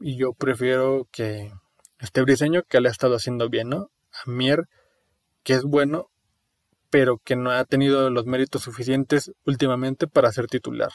Y 0.00 0.16
yo 0.16 0.32
prefiero 0.32 1.06
que 1.12 1.52
este 2.00 2.22
briseño 2.22 2.62
que 2.62 2.80
le 2.80 2.88
ha 2.88 2.90
estado 2.90 3.14
haciendo 3.14 3.48
bien, 3.48 3.68
¿no? 3.68 3.90
A 4.12 4.28
Mier, 4.28 4.68
que 5.44 5.52
es 5.52 5.62
bueno, 5.62 6.10
pero 6.90 7.18
que 7.18 7.36
no 7.36 7.50
ha 7.50 7.64
tenido 7.64 8.10
los 8.10 8.26
méritos 8.26 8.62
suficientes 8.62 9.30
últimamente 9.44 10.06
para 10.06 10.32
ser 10.32 10.46
titular. 10.46 10.90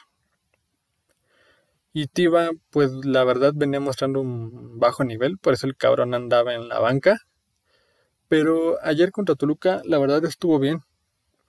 Y 1.93 2.07
Tiva, 2.07 2.49
pues 2.71 2.91
la 3.05 3.23
verdad 3.23 3.53
venía 3.55 3.79
mostrando 3.79 4.19
un 4.19 4.79
bajo 4.79 5.03
nivel, 5.03 5.37
por 5.37 5.53
eso 5.53 5.67
el 5.67 5.77
cabrón 5.77 6.15
andaba 6.15 6.55
en 6.55 6.67
la 6.67 6.79
banca 6.79 7.19
pero 8.33 8.79
ayer 8.81 9.11
contra 9.11 9.35
Toluca, 9.35 9.83
la 9.85 9.99
verdad 9.99 10.25
estuvo 10.25 10.57
bien. 10.57 10.79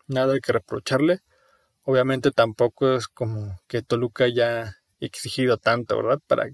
Nada 0.07 0.39
que 0.39 0.53
reprocharle. 0.53 1.21
Obviamente 1.85 2.31
tampoco 2.31 2.95
es 2.97 3.09
como 3.09 3.61
que 3.69 3.83
Toluca 3.83 4.25
haya 4.25 4.76
exigido 5.00 5.59
tanto, 5.59 5.97
¿verdad? 5.97 6.21
Para 6.26 6.49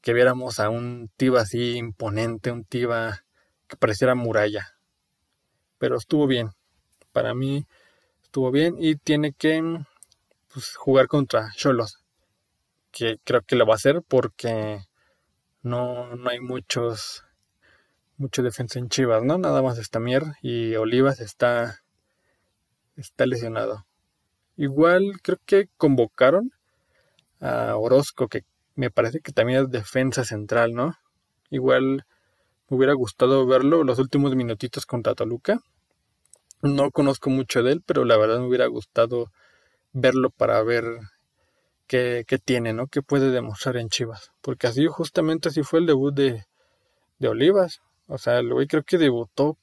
que 0.00 0.12
viéramos 0.12 0.60
a 0.60 0.68
un 0.68 1.10
Tiva 1.16 1.42
así 1.42 1.76
imponente, 1.76 2.50
un 2.50 2.64
Tiva 2.64 3.24
que 3.68 3.76
pareciera 3.76 4.14
muralla. 4.14 4.74
Pero 5.78 5.96
estuvo 5.96 6.26
bien. 6.26 6.50
Para 7.12 7.34
mí 7.34 7.66
estuvo 8.22 8.50
bien 8.50 8.76
y 8.78 8.96
tiene 8.96 9.32
que 9.32 9.62
pues, 10.52 10.76
jugar 10.76 11.06
contra 11.06 11.50
Cholos. 11.56 12.00
Que 12.90 13.18
creo 13.24 13.42
que 13.42 13.56
lo 13.56 13.66
va 13.66 13.74
a 13.74 13.76
hacer 13.76 14.02
porque 14.06 14.80
no, 15.62 16.16
no 16.16 16.30
hay 16.30 16.40
muchos 16.40 17.24
mucho 18.16 18.42
defensa 18.42 18.80
en 18.80 18.88
Chivas, 18.88 19.22
¿no? 19.22 19.38
Nada 19.38 19.62
más 19.62 19.78
está 19.78 20.00
Mier 20.00 20.24
y 20.42 20.74
Olivas 20.74 21.20
está, 21.20 21.82
está 22.96 23.26
lesionado. 23.26 23.86
Igual 24.58 25.20
creo 25.22 25.38
que 25.46 25.68
convocaron 25.76 26.50
a 27.40 27.76
Orozco, 27.76 28.26
que 28.26 28.42
me 28.74 28.90
parece 28.90 29.20
que 29.20 29.30
también 29.30 29.60
es 29.60 29.70
defensa 29.70 30.24
central, 30.24 30.74
¿no? 30.74 30.96
Igual 31.48 32.04
me 32.68 32.76
hubiera 32.76 32.92
gustado 32.94 33.46
verlo 33.46 33.84
los 33.84 34.00
últimos 34.00 34.34
minutitos 34.34 34.84
contra 34.84 35.14
Toluca. 35.14 35.60
No 36.60 36.90
conozco 36.90 37.30
mucho 37.30 37.62
de 37.62 37.70
él, 37.70 37.82
pero 37.86 38.04
la 38.04 38.16
verdad 38.16 38.40
me 38.40 38.48
hubiera 38.48 38.66
gustado 38.66 39.30
verlo 39.92 40.30
para 40.30 40.60
ver 40.64 40.84
qué, 41.86 42.24
qué 42.26 42.38
tiene, 42.38 42.72
¿no? 42.72 42.88
¿Qué 42.88 43.00
puede 43.00 43.30
demostrar 43.30 43.76
en 43.76 43.90
Chivas? 43.90 44.32
Porque 44.40 44.66
así 44.66 44.88
justamente 44.88 45.50
así 45.50 45.62
fue 45.62 45.78
el 45.78 45.86
debut 45.86 46.12
de, 46.12 46.46
de 47.20 47.28
Olivas. 47.28 47.80
O 48.08 48.18
sea, 48.18 48.40
el 48.40 48.52
güey 48.52 48.66
creo 48.66 48.82
que 48.82 48.98
debutó, 48.98 49.56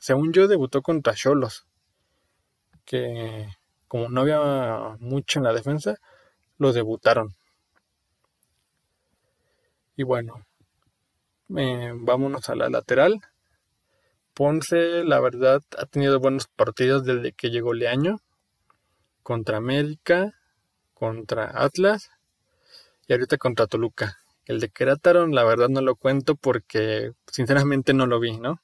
según 0.00 0.32
yo, 0.32 0.48
debutó 0.48 0.82
contra 0.82 1.14
Cholos. 1.14 1.66
Que 2.84 3.46
como 3.94 4.08
no 4.08 4.22
había 4.22 4.96
mucho 4.98 5.38
en 5.38 5.44
la 5.44 5.52
defensa, 5.52 5.94
lo 6.58 6.72
debutaron. 6.72 7.32
Y 9.94 10.02
bueno, 10.02 10.44
eh, 11.56 11.92
vámonos 11.94 12.48
a 12.48 12.56
la 12.56 12.68
lateral. 12.68 13.20
Ponce, 14.34 15.04
la 15.04 15.20
verdad, 15.20 15.62
ha 15.78 15.86
tenido 15.86 16.18
buenos 16.18 16.48
partidos 16.48 17.04
desde 17.04 17.34
que 17.34 17.50
llegó 17.50 17.72
Leaño. 17.72 18.18
Contra 19.22 19.58
América, 19.58 20.32
contra 20.92 21.52
Atlas 21.54 22.10
y 23.06 23.12
ahorita 23.12 23.38
contra 23.38 23.68
Toluca. 23.68 24.18
El 24.44 24.58
de 24.58 24.70
Querétaro, 24.70 25.24
la 25.28 25.44
verdad 25.44 25.68
no 25.68 25.82
lo 25.82 25.94
cuento 25.94 26.34
porque 26.34 27.12
sinceramente 27.28 27.94
no 27.94 28.08
lo 28.08 28.18
vi, 28.18 28.40
¿no? 28.40 28.60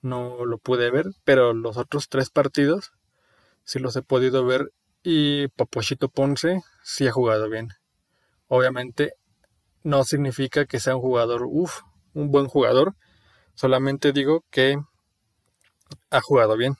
No 0.00 0.46
lo 0.46 0.56
pude 0.56 0.90
ver, 0.90 1.08
pero 1.24 1.52
los 1.52 1.76
otros 1.76 2.08
tres 2.08 2.30
partidos 2.30 2.94
sí 3.64 3.78
los 3.78 3.96
he 3.96 4.02
podido 4.02 4.44
ver 4.44 4.72
y 5.02 5.48
Papochito 5.48 6.08
Ponce 6.08 6.62
sí 6.82 7.06
ha 7.06 7.12
jugado 7.12 7.48
bien. 7.48 7.68
Obviamente 8.48 9.14
no 9.82 10.04
significa 10.04 10.66
que 10.66 10.80
sea 10.80 10.96
un 10.96 11.02
jugador, 11.02 11.44
uff, 11.46 11.80
un 12.14 12.30
buen 12.30 12.46
jugador. 12.46 12.94
Solamente 13.54 14.12
digo 14.12 14.44
que 14.50 14.78
ha 16.10 16.20
jugado 16.20 16.56
bien. 16.56 16.76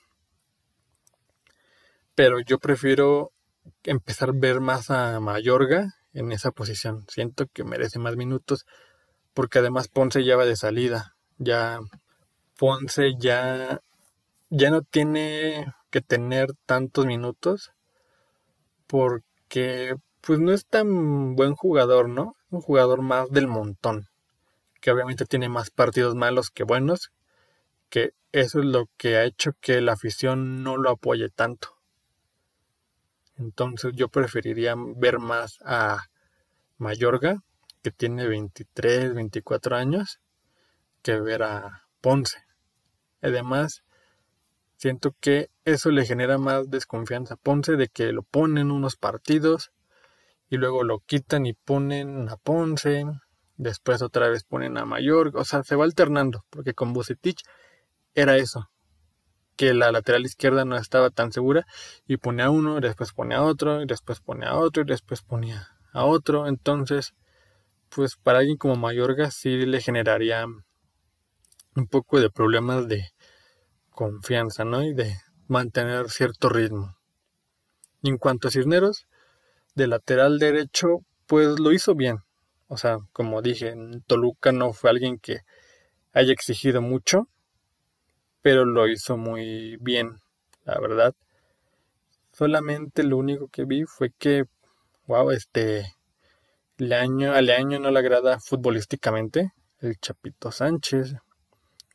Pero 2.15 2.41
yo 2.41 2.59
prefiero 2.59 3.33
empezar 3.85 4.31
a 4.31 4.35
ver 4.35 4.61
más 4.61 4.91
a 4.91 5.21
Mayorga 5.21 5.95
en 6.13 6.33
esa 6.33 6.51
posición. 6.51 7.05
Siento 7.09 7.47
que 7.53 7.65
merece 7.65 7.99
más 7.99 8.17
minutos 8.17 8.67
porque 9.33 9.61
además 9.61 9.89
Ponce 9.89 10.25
ya 10.25 10.37
va 10.37 10.45
de 10.45 10.57
salida. 10.57 11.15
Ya 11.39 11.81
Ponce 12.59 13.15
ya 13.19 13.81
ya 14.51 14.71
no 14.71 14.83
tiene 14.83 15.73
que 15.91 16.01
tener 16.01 16.53
tantos 16.67 17.07
minutos 17.07 17.73
porque 18.87 19.95
pues 20.21 20.39
no 20.39 20.53
es 20.53 20.67
tan 20.67 21.35
buen 21.35 21.55
jugador, 21.55 22.09
¿no? 22.09 22.37
Un 22.51 22.61
jugador 22.61 23.03
más 23.03 23.31
del 23.31 23.47
montón, 23.47 24.09
que 24.81 24.91
obviamente 24.91 25.25
tiene 25.25 25.49
más 25.49 25.71
partidos 25.71 26.15
malos 26.15 26.51
que 26.51 26.65
buenos, 26.65 27.11
que 27.89 28.13
eso 28.33 28.61
es 28.61 28.67
lo 28.67 28.87
que 28.97 29.17
ha 29.17 29.25
hecho 29.25 29.53
que 29.61 29.81
la 29.81 29.93
afición 29.93 30.63
no 30.63 30.77
lo 30.77 30.91
apoye 30.91 31.31
tanto. 31.31 31.77
Entonces 33.39 33.93
yo 33.95 34.09
preferiría 34.09 34.75
ver 34.77 35.19
más 35.19 35.59
a 35.65 36.05
Mayorga, 36.77 37.43
que 37.83 37.91
tiene 37.91 38.27
23, 38.27 39.15
24 39.15 39.77
años, 39.77 40.21
que 41.03 41.19
ver 41.19 41.43
a 41.43 41.85
Ponce. 42.01 42.39
Además, 43.23 43.83
siento 44.81 45.15
que 45.21 45.51
eso 45.67 45.91
le 45.91 46.07
genera 46.07 46.39
más 46.39 46.71
desconfianza 46.71 47.35
a 47.35 47.37
Ponce 47.37 47.77
de 47.77 47.89
que 47.89 48.13
lo 48.13 48.23
ponen 48.23 48.71
unos 48.71 48.97
partidos 48.97 49.73
y 50.49 50.57
luego 50.57 50.85
lo 50.85 51.01
quitan 51.01 51.45
y 51.45 51.53
ponen 51.53 52.31
a 52.31 52.39
Ponce, 52.39 53.05
después 53.59 54.01
otra 54.01 54.31
vez 54.31 54.43
ponen 54.45 54.79
a 54.79 54.87
Mayorga, 54.87 55.39
o 55.39 55.45
sea, 55.45 55.63
se 55.65 55.77
va 55.77 55.85
alternando, 55.85 56.47
porque 56.49 56.73
con 56.73 56.95
Bucetich 56.95 57.43
era 58.15 58.39
eso, 58.39 58.71
que 59.55 59.75
la 59.75 59.93
lateral 59.93 60.25
izquierda 60.25 60.65
no 60.65 60.79
estaba 60.79 61.11
tan 61.11 61.31
segura 61.31 61.67
y 62.07 62.17
pone 62.17 62.43
a 62.43 62.49
uno, 62.49 62.81
después 62.81 63.13
pone 63.13 63.35
a 63.35 63.43
otro, 63.43 63.83
y 63.83 63.87
después 63.87 64.21
pone 64.21 64.47
a 64.47 64.57
otro, 64.57 64.83
y 64.83 64.87
después 64.87 65.21
ponía 65.21 65.69
a 65.93 66.07
otro. 66.07 66.47
Entonces, 66.47 67.13
pues 67.91 68.17
para 68.17 68.39
alguien 68.39 68.57
como 68.57 68.77
Mayorga 68.77 69.31
sí 69.31 69.67
le 69.67 69.83
generaría 69.83 70.47
un 70.47 71.87
poco 71.87 72.19
de 72.19 72.31
problemas 72.31 72.89
de 72.89 73.11
confianza, 73.91 74.65
¿no? 74.65 74.83
Y 74.83 74.95
de 74.95 75.15
mantener 75.49 76.11
cierto 76.11 76.49
ritmo. 76.49 76.97
Y 78.03 78.09
en 78.11 78.19
cuanto 78.19 78.49
a 78.49 78.51
Cisneros, 78.51 79.07
de 79.75 79.87
lateral 79.87 80.39
derecho, 80.39 81.01
pues 81.27 81.59
lo 81.59 81.73
hizo 81.73 81.95
bien. 81.95 82.19
O 82.69 82.77
sea, 82.77 82.99
como 83.13 83.43
dije, 83.43 83.75
Toluca 84.07 84.53
no 84.53 84.73
fue 84.73 84.91
alguien 84.91 85.19
que 85.19 85.41
haya 86.13 86.33
exigido 86.33 86.81
mucho, 86.81 87.29
pero 88.43 88.65
lo 88.65 88.89
hizo 88.89 89.17
muy 89.17 89.77
bien, 89.81 90.19
la 90.65 90.79
verdad. 90.81 91.15
Solamente 92.33 93.03
lo 93.03 93.17
único 93.17 93.49
que 93.49 93.65
vi 93.65 93.85
fue 93.85 94.11
que, 94.17 94.45
wow, 95.07 95.31
este, 95.31 95.95
Leaño, 96.79 97.33
a 97.33 97.43
Leaño 97.43 97.79
no 97.79 97.91
le 97.91 97.99
agrada 97.99 98.41
futbolísticamente 98.41 99.53
el 99.81 99.99
Chapito 99.99 100.51
Sánchez, 100.51 101.15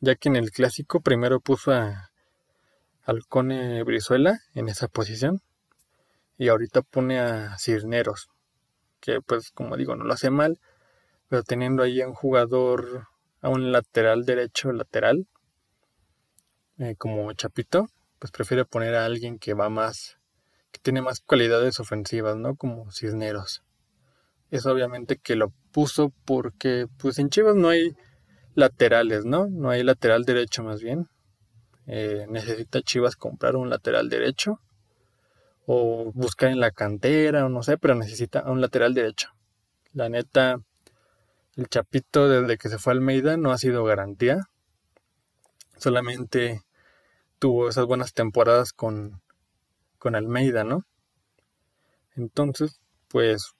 ya 0.00 0.14
que 0.14 0.28
en 0.28 0.36
el 0.36 0.50
clásico 0.50 1.00
primero 1.00 1.40
puso 1.40 1.72
a 1.72 2.10
Alcone 3.02 3.82
Brizuela 3.84 4.40
en 4.54 4.68
esa 4.68 4.88
posición 4.88 5.42
y 6.38 6.48
ahorita 6.48 6.82
pone 6.82 7.18
a 7.20 7.56
Cisneros, 7.58 8.28
que 9.00 9.20
pues 9.20 9.50
como 9.50 9.76
digo 9.76 9.96
no 9.96 10.04
lo 10.04 10.12
hace 10.12 10.30
mal, 10.30 10.60
pero 11.28 11.42
teniendo 11.42 11.82
ahí 11.82 12.00
a 12.00 12.08
un 12.08 12.14
jugador, 12.14 13.08
a 13.40 13.48
un 13.48 13.72
lateral 13.72 14.24
derecho 14.24 14.72
lateral, 14.72 15.26
eh, 16.78 16.94
como 16.96 17.32
Chapito, 17.32 17.88
pues 18.18 18.30
prefiere 18.32 18.64
poner 18.64 18.94
a 18.94 19.06
alguien 19.06 19.38
que 19.38 19.54
va 19.54 19.70
más, 19.70 20.18
que 20.72 20.80
tiene 20.80 21.00
más 21.00 21.20
cualidades 21.20 21.80
ofensivas, 21.80 22.36
¿no? 22.36 22.54
Como 22.54 22.90
Cisneros. 22.92 23.62
Es 24.50 24.66
obviamente 24.66 25.16
que 25.16 25.36
lo 25.36 25.52
puso 25.72 26.12
porque, 26.24 26.86
pues 26.98 27.18
en 27.18 27.30
Chivas 27.30 27.56
no 27.56 27.68
hay 27.68 27.96
laterales, 28.56 29.24
¿no? 29.24 29.46
No 29.46 29.70
hay 29.70 29.84
lateral 29.84 30.24
derecho 30.24 30.64
más 30.64 30.82
bien. 30.82 31.08
Eh, 31.86 32.26
necesita 32.28 32.82
Chivas 32.82 33.14
comprar 33.14 33.54
un 33.54 33.70
lateral 33.70 34.08
derecho 34.08 34.60
o 35.66 36.10
buscar 36.14 36.50
en 36.50 36.58
la 36.58 36.72
cantera 36.72 37.44
o 37.44 37.48
no 37.48 37.62
sé, 37.62 37.78
pero 37.78 37.94
necesita 37.94 38.42
un 38.50 38.60
lateral 38.60 38.94
derecho. 38.94 39.30
La 39.92 40.08
neta, 40.08 40.58
el 41.56 41.68
Chapito 41.68 42.28
desde 42.28 42.56
que 42.56 42.68
se 42.68 42.78
fue 42.78 42.92
a 42.92 42.94
Almeida 42.94 43.36
no 43.36 43.52
ha 43.52 43.58
sido 43.58 43.84
garantía. 43.84 44.48
Solamente 45.76 46.62
tuvo 47.38 47.68
esas 47.68 47.84
buenas 47.84 48.14
temporadas 48.14 48.72
con, 48.72 49.20
con 49.98 50.14
Almeida, 50.14 50.64
¿no? 50.64 50.84
Entonces, 52.16 52.80
pues 53.08 53.52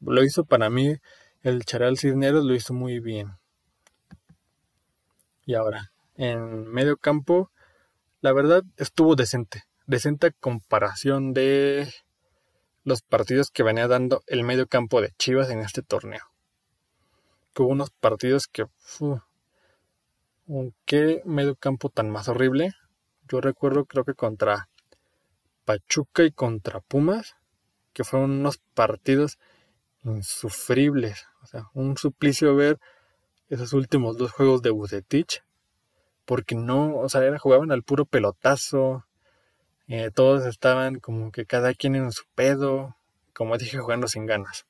lo 0.00 0.24
hizo 0.24 0.44
para 0.44 0.70
mí, 0.70 0.96
el 1.42 1.64
Charal 1.64 1.98
Cisneros 1.98 2.44
lo 2.44 2.54
hizo 2.54 2.72
muy 2.72 3.00
bien. 3.00 3.37
Y 5.48 5.54
ahora, 5.54 5.92
en 6.16 6.68
medio 6.68 6.98
campo, 6.98 7.50
la 8.20 8.34
verdad 8.34 8.64
estuvo 8.76 9.16
decente. 9.16 9.64
Decente 9.86 10.32
comparación 10.32 11.32
de 11.32 11.90
los 12.84 13.00
partidos 13.00 13.50
que 13.50 13.62
venía 13.62 13.88
dando 13.88 14.22
el 14.26 14.44
medio 14.44 14.66
campo 14.66 15.00
de 15.00 15.14
Chivas 15.16 15.48
en 15.48 15.60
este 15.60 15.80
torneo. 15.80 16.20
Que 17.54 17.62
hubo 17.62 17.70
unos 17.70 17.88
partidos 17.88 18.46
que... 18.46 18.66
¿Qué 20.84 21.22
medio 21.24 21.56
campo 21.56 21.88
tan 21.88 22.10
más 22.10 22.28
horrible? 22.28 22.74
Yo 23.26 23.40
recuerdo 23.40 23.86
creo 23.86 24.04
que 24.04 24.12
contra 24.12 24.68
Pachuca 25.64 26.24
y 26.24 26.30
contra 26.30 26.80
Pumas, 26.80 27.36
que 27.94 28.04
fueron 28.04 28.32
unos 28.32 28.58
partidos 28.74 29.38
insufribles. 30.04 31.24
O 31.42 31.46
sea, 31.46 31.70
un 31.72 31.96
suplicio 31.96 32.54
ver 32.54 32.78
esos 33.48 33.72
últimos 33.72 34.16
dos 34.16 34.32
juegos 34.32 34.62
de 34.62 34.70
Bucetich. 34.70 35.42
Porque 36.24 36.54
no, 36.54 36.96
o 36.96 37.08
sea, 37.08 37.24
era, 37.24 37.38
jugaban 37.38 37.72
al 37.72 37.82
puro 37.82 38.04
pelotazo. 38.04 39.04
Eh, 39.86 40.10
todos 40.14 40.44
estaban 40.44 41.00
como 41.00 41.32
que 41.32 41.46
cada 41.46 41.74
quien 41.74 41.96
en 41.96 42.12
su 42.12 42.24
pedo. 42.34 42.96
Como 43.32 43.56
dije, 43.56 43.78
jugando 43.78 44.08
sin 44.08 44.26
ganas. 44.26 44.66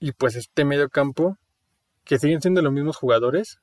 Y 0.00 0.12
pues 0.12 0.34
este 0.34 0.64
medio 0.64 0.88
campo, 0.90 1.38
que 2.04 2.18
siguen 2.18 2.42
siendo 2.42 2.60
los 2.60 2.72
mismos 2.72 2.96
jugadores, 2.96 3.60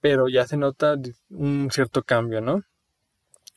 pero 0.00 0.28
ya 0.28 0.46
se 0.46 0.56
nota 0.56 0.94
un 1.30 1.70
cierto 1.72 2.04
cambio, 2.04 2.40
¿no? 2.40 2.62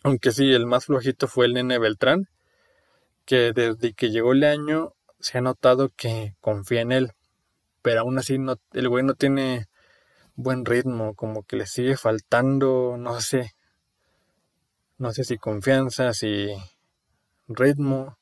Aunque 0.03 0.31
sí, 0.31 0.51
el 0.51 0.65
más 0.65 0.85
flojito 0.85 1.27
fue 1.27 1.45
el 1.45 1.53
nene 1.53 1.77
Beltrán, 1.77 2.27
que 3.25 3.53
desde 3.53 3.93
que 3.93 4.09
llegó 4.09 4.31
el 4.31 4.43
año 4.43 4.93
se 5.19 5.37
ha 5.37 5.41
notado 5.41 5.89
que 5.95 6.33
confía 6.41 6.81
en 6.81 6.91
él, 6.91 7.11
pero 7.81 8.01
aún 8.01 8.17
así 8.19 8.37
no, 8.37 8.55
el 8.73 8.89
güey 8.89 9.03
no 9.03 9.13
tiene 9.15 9.67
buen 10.35 10.65
ritmo, 10.65 11.15
como 11.15 11.43
que 11.43 11.55
le 11.57 11.67
sigue 11.67 11.97
faltando, 11.97 12.95
no 12.97 13.21
sé, 13.21 13.53
no 14.97 15.13
sé 15.13 15.23
si 15.23 15.37
confianza, 15.37 16.13
si 16.13 16.49
ritmo, 17.47 18.17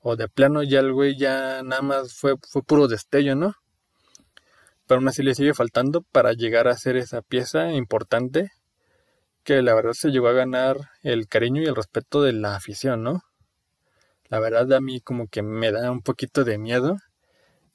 o 0.00 0.16
de 0.16 0.28
plano 0.28 0.62
ya 0.62 0.80
el 0.80 0.92
güey 0.92 1.16
ya 1.16 1.62
nada 1.62 1.82
más 1.82 2.14
fue, 2.14 2.34
fue 2.50 2.62
puro 2.62 2.88
destello, 2.88 3.34
¿no? 3.36 3.54
pero 4.86 4.98
aún 4.98 5.08
así 5.08 5.22
le 5.22 5.34
sigue 5.34 5.54
faltando 5.54 6.02
para 6.02 6.32
llegar 6.32 6.68
a 6.68 6.76
ser 6.76 6.96
esa 6.96 7.22
pieza 7.22 7.72
importante 7.72 8.52
que 9.42 9.62
la 9.62 9.74
verdad 9.74 9.92
se 9.92 10.10
llegó 10.10 10.28
a 10.28 10.32
ganar 10.32 10.76
el 11.02 11.28
cariño 11.28 11.62
y 11.62 11.66
el 11.66 11.76
respeto 11.76 12.22
de 12.22 12.32
la 12.32 12.56
afición, 12.56 13.02
¿no? 13.02 13.22
La 14.28 14.40
verdad 14.40 14.72
a 14.72 14.80
mí 14.80 15.00
como 15.00 15.28
que 15.28 15.42
me 15.42 15.70
da 15.70 15.90
un 15.90 16.02
poquito 16.02 16.44
de 16.44 16.58
miedo 16.58 16.98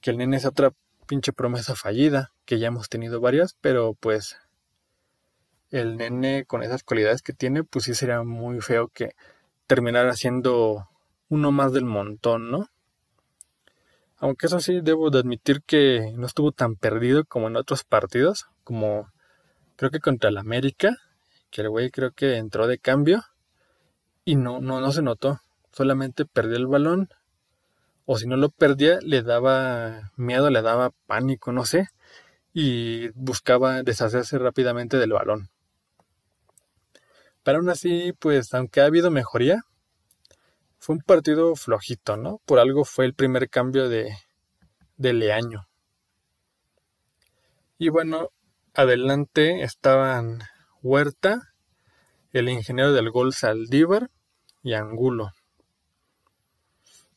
que 0.01 0.11
el 0.11 0.17
nene 0.17 0.37
es 0.37 0.45
otra 0.45 0.71
pinche 1.09 1.33
promesa 1.33 1.75
fallida, 1.75 2.31
que 2.45 2.59
ya 2.59 2.67
hemos 2.67 2.87
tenido 2.87 3.19
varias, 3.19 3.55
pero 3.61 3.95
pues 3.95 4.37
el 5.71 5.97
nene 5.97 6.45
con 6.45 6.61
esas 6.61 6.83
cualidades 6.83 7.23
que 7.23 7.33
tiene, 7.33 7.63
pues 7.63 7.85
sí 7.85 7.95
sería 7.95 8.21
muy 8.21 8.61
feo 8.61 8.89
que 8.89 9.15
terminara 9.65 10.13
siendo 10.13 10.87
uno 11.27 11.51
más 11.51 11.73
del 11.73 11.85
montón, 11.85 12.51
¿no? 12.51 12.67
Aunque 14.17 14.45
eso 14.45 14.59
sí, 14.59 14.81
debo 14.83 15.09
de 15.09 15.17
admitir 15.17 15.63
que 15.63 16.13
no 16.15 16.27
estuvo 16.27 16.51
tan 16.51 16.75
perdido 16.75 17.25
como 17.25 17.47
en 17.47 17.55
otros 17.55 17.83
partidos, 17.83 18.45
como 18.63 19.11
creo 19.77 19.89
que 19.89 19.99
contra 19.99 20.29
el 20.29 20.37
América, 20.37 20.95
que 21.49 21.61
el 21.61 21.69
güey 21.69 21.89
creo 21.89 22.11
que 22.11 22.37
entró 22.37 22.67
de 22.67 22.77
cambio 22.77 23.23
y 24.25 24.35
no, 24.35 24.61
no, 24.61 24.79
no 24.79 24.91
se 24.91 25.01
notó. 25.01 25.39
Solamente 25.71 26.25
perdió 26.25 26.57
el 26.57 26.67
balón. 26.67 27.09
O 28.11 28.17
si 28.17 28.25
no 28.25 28.37
lo 28.37 28.49
perdía, 28.49 28.97
le 29.03 29.21
daba 29.21 30.11
miedo, 30.15 30.49
le 30.49 30.63
daba 30.63 30.89
pánico, 31.05 31.51
no 31.51 31.63
sé. 31.63 31.89
Y 32.55 33.09
buscaba 33.09 33.83
deshacerse 33.83 34.39
rápidamente 34.39 34.97
del 34.97 35.13
balón. 35.13 35.51
Pero 37.43 37.59
aún 37.59 37.69
así, 37.69 38.13
pues, 38.17 38.51
aunque 38.55 38.81
ha 38.81 38.85
habido 38.85 39.11
mejoría, 39.11 39.61
fue 40.79 40.95
un 40.95 41.03
partido 41.03 41.55
flojito, 41.55 42.17
¿no? 42.17 42.41
Por 42.47 42.57
algo 42.57 42.83
fue 42.83 43.05
el 43.05 43.13
primer 43.13 43.47
cambio 43.47 43.89
de, 43.89 44.17
de 44.97 45.13
Leaño. 45.13 45.67
Y 47.77 47.89
bueno, 47.89 48.31
adelante 48.73 49.61
estaban 49.61 50.39
Huerta, 50.81 51.53
el 52.33 52.49
ingeniero 52.49 52.91
del 52.91 53.11
gol 53.11 53.33
Saldívar 53.35 54.09
y 54.63 54.73
Angulo. 54.73 55.31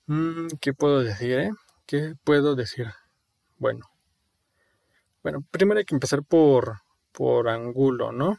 Mm, 0.07 0.49
¿Qué 0.61 0.73
puedo 0.73 1.01
decir, 1.01 1.33
eh? 1.39 1.51
¿Qué 1.87 2.15
puedo 2.25 2.55
decir? 2.55 2.87
Bueno. 3.59 3.87
Bueno, 5.23 5.45
primero 5.51 5.79
hay 5.79 5.85
que 5.85 5.95
empezar 5.95 6.23
por, 6.25 6.79
por 7.13 7.49
Angulo, 7.49 8.11
¿no? 8.11 8.39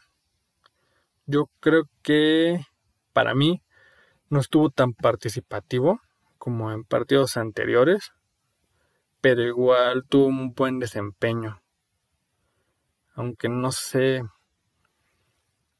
Yo 1.26 1.48
creo 1.60 1.84
que 2.02 2.60
para 3.14 3.34
mí 3.34 3.62
no 4.28 4.40
estuvo 4.40 4.68
tan 4.68 4.92
participativo 4.92 6.00
como 6.36 6.72
en 6.72 6.84
partidos 6.84 7.38
anteriores, 7.38 8.12
pero 9.22 9.42
igual 9.42 10.04
tuvo 10.06 10.26
un 10.26 10.52
buen 10.52 10.78
desempeño. 10.78 11.62
Aunque 13.14 13.48
no 13.48 13.72
sé. 13.72 14.22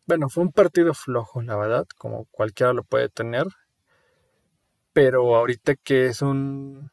Bueno, 0.07 0.31
fue 0.31 0.45
un 0.45 0.53
partido 0.53 0.95
flojo, 0.95 1.43
la 1.43 1.57
verdad, 1.57 1.85
como 1.99 2.25
cualquiera 2.31 2.73
lo 2.73 2.85
puede 2.85 3.11
tener. 3.11 3.47
Pero 4.95 5.37
ahorita 5.37 5.75
que 5.75 6.07
es 6.07 6.23
un, 6.23 6.91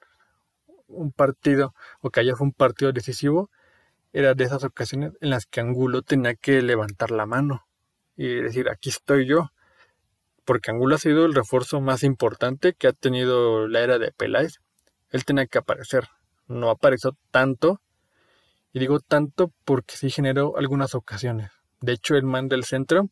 un 0.90 1.12
partido, 1.14 1.74
o 2.02 2.10
que 2.10 2.20
ayer 2.20 2.36
fue 2.36 2.48
un 2.48 2.54
partido 2.54 2.92
decisivo, 2.92 3.50
era 4.14 4.34
de 4.34 4.44
esas 4.44 4.66
ocasiones 4.66 5.14
en 5.22 5.30
las 5.30 5.46
que 5.46 5.62
Angulo 5.62 6.02
tenía 6.02 6.36
que 6.36 6.62
levantar 6.62 7.12
la 7.12 7.26
mano 7.26 7.66
y 8.18 8.28
decir, 8.36 8.70
aquí 8.70 8.90
estoy 8.90 9.26
yo. 9.26 9.52
Porque 10.44 10.72
Angulo 10.72 10.96
ha 10.96 11.00
sido 11.00 11.26
el 11.26 11.34
refuerzo 11.34 11.82
más 11.82 12.04
importante 12.04 12.74
que 12.74 12.88
ha 12.88 12.94
tenido 12.94 13.68
la 13.68 13.80
era 13.82 14.00
de 14.00 14.12
Peláez. 14.12 14.60
Él 15.10 15.24
tenía 15.24 15.46
que 15.46 15.60
aparecer. 15.60 16.10
No 16.48 16.70
apareció 16.70 17.16
tanto. 17.32 17.82
Y 18.74 18.80
digo 18.80 19.00
tanto 19.00 19.52
porque 19.66 19.96
sí 19.96 20.10
generó 20.10 20.58
algunas 20.58 20.96
ocasiones. 20.96 21.52
De 21.80 21.94
hecho, 21.94 22.16
el 22.16 22.24
man 22.24 22.48
del 22.48 22.64
centro 22.64 23.10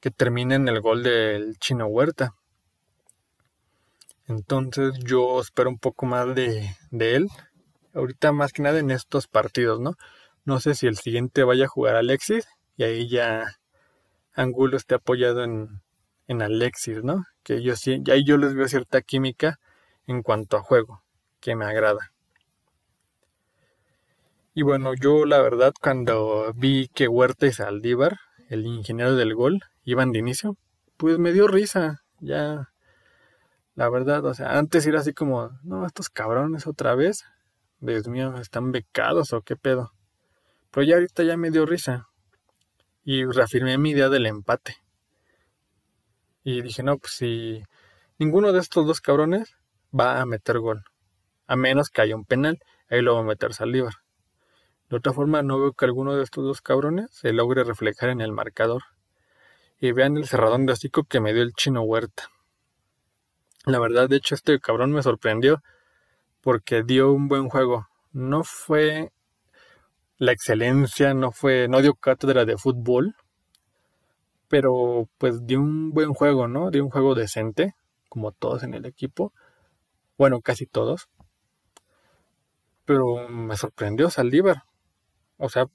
que 0.00 0.10
termina 0.10 0.54
en 0.54 0.68
el 0.68 0.80
gol 0.80 1.02
del 1.02 1.56
Chino 1.58 1.86
Huerta. 1.86 2.34
Entonces 4.28 4.94
yo 5.00 5.40
espero 5.40 5.70
un 5.70 5.78
poco 5.78 6.06
más 6.06 6.34
de, 6.34 6.70
de 6.90 7.16
él. 7.16 7.28
Ahorita 7.94 8.32
más 8.32 8.52
que 8.52 8.62
nada 8.62 8.78
en 8.78 8.90
estos 8.90 9.26
partidos, 9.26 9.80
¿no? 9.80 9.94
No 10.44 10.60
sé 10.60 10.74
si 10.74 10.86
el 10.86 10.96
siguiente 10.96 11.44
vaya 11.44 11.64
a 11.64 11.68
jugar 11.68 11.96
Alexis 11.96 12.46
y 12.76 12.84
ahí 12.84 13.08
ya 13.08 13.56
Angulo 14.34 14.76
esté 14.76 14.94
apoyado 14.94 15.42
en, 15.42 15.80
en 16.28 16.42
Alexis, 16.42 17.02
¿no? 17.02 17.24
Que 17.42 17.62
yo 17.62 17.74
sí, 17.74 18.02
ahí 18.10 18.24
yo 18.24 18.36
les 18.36 18.54
veo 18.54 18.68
cierta 18.68 19.00
química 19.00 19.58
en 20.06 20.22
cuanto 20.22 20.56
a 20.56 20.62
juego, 20.62 21.02
que 21.40 21.56
me 21.56 21.64
agrada. 21.64 22.12
Y 24.54 24.62
bueno, 24.62 24.94
yo 24.94 25.24
la 25.24 25.40
verdad 25.40 25.72
cuando 25.80 26.52
vi 26.54 26.88
que 26.88 27.08
Huerta 27.08 27.46
y 27.46 27.52
Saldívar, 27.52 28.18
el 28.48 28.66
ingeniero 28.66 29.14
del 29.14 29.34
gol, 29.34 29.60
iban 29.84 30.12
de 30.12 30.18
inicio, 30.18 30.56
pues 30.96 31.18
me 31.18 31.32
dio 31.32 31.46
risa, 31.48 32.02
ya. 32.20 32.68
La 33.78 33.88
verdad, 33.90 34.24
o 34.24 34.34
sea, 34.34 34.58
antes 34.58 34.84
era 34.88 34.98
así 34.98 35.12
como, 35.12 35.56
no, 35.62 35.86
estos 35.86 36.10
cabrones 36.10 36.66
otra 36.66 36.96
vez, 36.96 37.22
Dios 37.78 38.08
mío, 38.08 38.36
¿están 38.38 38.72
becados 38.72 39.32
o 39.32 39.42
qué 39.42 39.54
pedo? 39.54 39.92
Pero 40.72 40.84
ya 40.84 40.96
ahorita 40.96 41.22
ya 41.22 41.36
me 41.36 41.52
dio 41.52 41.64
risa 41.64 42.08
y 43.04 43.24
reafirmé 43.24 43.78
mi 43.78 43.90
idea 43.90 44.08
del 44.08 44.26
empate. 44.26 44.78
Y 46.42 46.60
dije, 46.60 46.82
no, 46.82 46.98
pues 46.98 47.12
si 47.12 47.62
ninguno 48.18 48.52
de 48.52 48.58
estos 48.58 48.84
dos 48.84 49.00
cabrones 49.00 49.54
va 49.96 50.20
a 50.20 50.26
meter 50.26 50.58
gol, 50.58 50.82
a 51.46 51.54
menos 51.54 51.88
que 51.90 52.02
haya 52.02 52.16
un 52.16 52.24
penal, 52.24 52.58
ahí 52.90 53.00
lo 53.00 53.14
va 53.14 53.20
a 53.20 53.22
meter 53.22 53.54
Saldívar. 53.54 53.94
De 54.88 54.96
otra 54.96 55.12
forma, 55.12 55.44
no 55.44 55.60
veo 55.60 55.72
que 55.72 55.84
alguno 55.84 56.16
de 56.16 56.24
estos 56.24 56.42
dos 56.42 56.62
cabrones 56.62 57.10
se 57.12 57.32
logre 57.32 57.62
reflejar 57.62 58.10
en 58.10 58.22
el 58.22 58.32
marcador. 58.32 58.82
Y 59.78 59.92
vean 59.92 60.16
el 60.16 60.26
cerradón 60.26 60.66
de 60.66 60.72
hocico 60.72 61.04
que 61.04 61.20
me 61.20 61.32
dio 61.32 61.44
el 61.44 61.52
chino 61.52 61.82
Huerta. 61.82 62.28
La 63.68 63.78
verdad, 63.78 64.08
de 64.08 64.16
hecho, 64.16 64.34
este 64.34 64.58
cabrón 64.60 64.92
me 64.92 65.02
sorprendió 65.02 65.62
porque 66.40 66.82
dio 66.82 67.12
un 67.12 67.28
buen 67.28 67.50
juego. 67.50 67.86
No 68.12 68.42
fue 68.42 69.12
la 70.16 70.32
excelencia, 70.32 71.12
no 71.12 71.32
fue, 71.32 71.68
no 71.68 71.82
dio 71.82 71.94
cátedra 71.94 72.46
de 72.46 72.56
fútbol, 72.56 73.14
pero 74.48 75.06
pues 75.18 75.44
dio 75.44 75.60
un 75.60 75.90
buen 75.90 76.14
juego, 76.14 76.48
¿no? 76.48 76.70
Dio 76.70 76.82
un 76.82 76.88
juego 76.90 77.14
decente, 77.14 77.74
como 78.08 78.32
todos 78.32 78.62
en 78.62 78.72
el 78.72 78.86
equipo. 78.86 79.34
Bueno, 80.16 80.40
casi 80.40 80.64
todos. 80.64 81.10
Pero 82.86 83.28
me 83.28 83.54
sorprendió 83.58 84.08
Saldívar. 84.08 84.62
O 85.36 85.50
sea, 85.50 85.66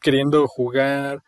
queriendo 0.00 0.48
jugar, 0.48 1.22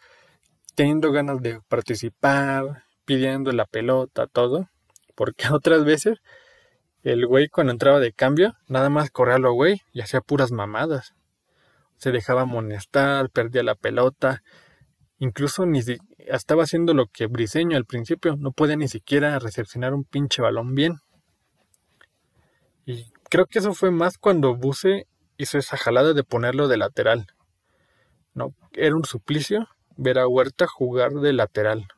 teniendo 0.74 1.12
ganas 1.12 1.40
de 1.40 1.60
participar, 1.68 2.82
pidiendo 3.04 3.52
la 3.52 3.64
pelota, 3.64 4.26
todo. 4.26 4.68
Porque 5.14 5.48
otras 5.52 5.84
veces 5.84 6.18
el 7.02 7.26
güey 7.26 7.48
cuando 7.48 7.72
entraba 7.72 8.00
de 8.00 8.12
cambio, 8.12 8.54
nada 8.68 8.90
más 8.90 9.10
corría 9.10 9.38
lo 9.38 9.52
güey 9.52 9.82
y 9.92 10.00
hacía 10.00 10.20
puras 10.20 10.52
mamadas 10.52 11.14
se 11.96 12.12
dejaba 12.12 12.42
amonestar, 12.42 13.30
perdía 13.30 13.62
la 13.62 13.74
pelota, 13.74 14.42
incluso 15.18 15.66
ni 15.66 15.82
si, 15.82 15.96
estaba 16.18 16.64
haciendo 16.64 16.94
lo 16.94 17.06
que 17.06 17.26
Briseño 17.26 17.76
al 17.76 17.86
principio, 17.86 18.36
no 18.36 18.52
podía 18.52 18.76
ni 18.76 18.88
siquiera 18.88 19.38
recepcionar 19.38 19.94
un 19.94 20.04
pinche 20.04 20.42
balón 20.42 20.74
bien. 20.74 20.98
Y 22.84 23.06
creo 23.30 23.46
que 23.46 23.60
eso 23.60 23.74
fue 23.74 23.90
más 23.90 24.18
cuando 24.18 24.54
Buse 24.54 25.06
hizo 25.36 25.58
esa 25.58 25.76
jalada 25.76 26.12
de 26.12 26.24
ponerlo 26.24 26.68
de 26.68 26.76
lateral. 26.76 27.26
No, 28.34 28.54
era 28.72 28.94
un 28.94 29.04
suplicio 29.04 29.68
ver 29.96 30.18
a 30.18 30.28
Huerta 30.28 30.66
jugar 30.66 31.12
de 31.12 31.32
lateral. 31.32 31.88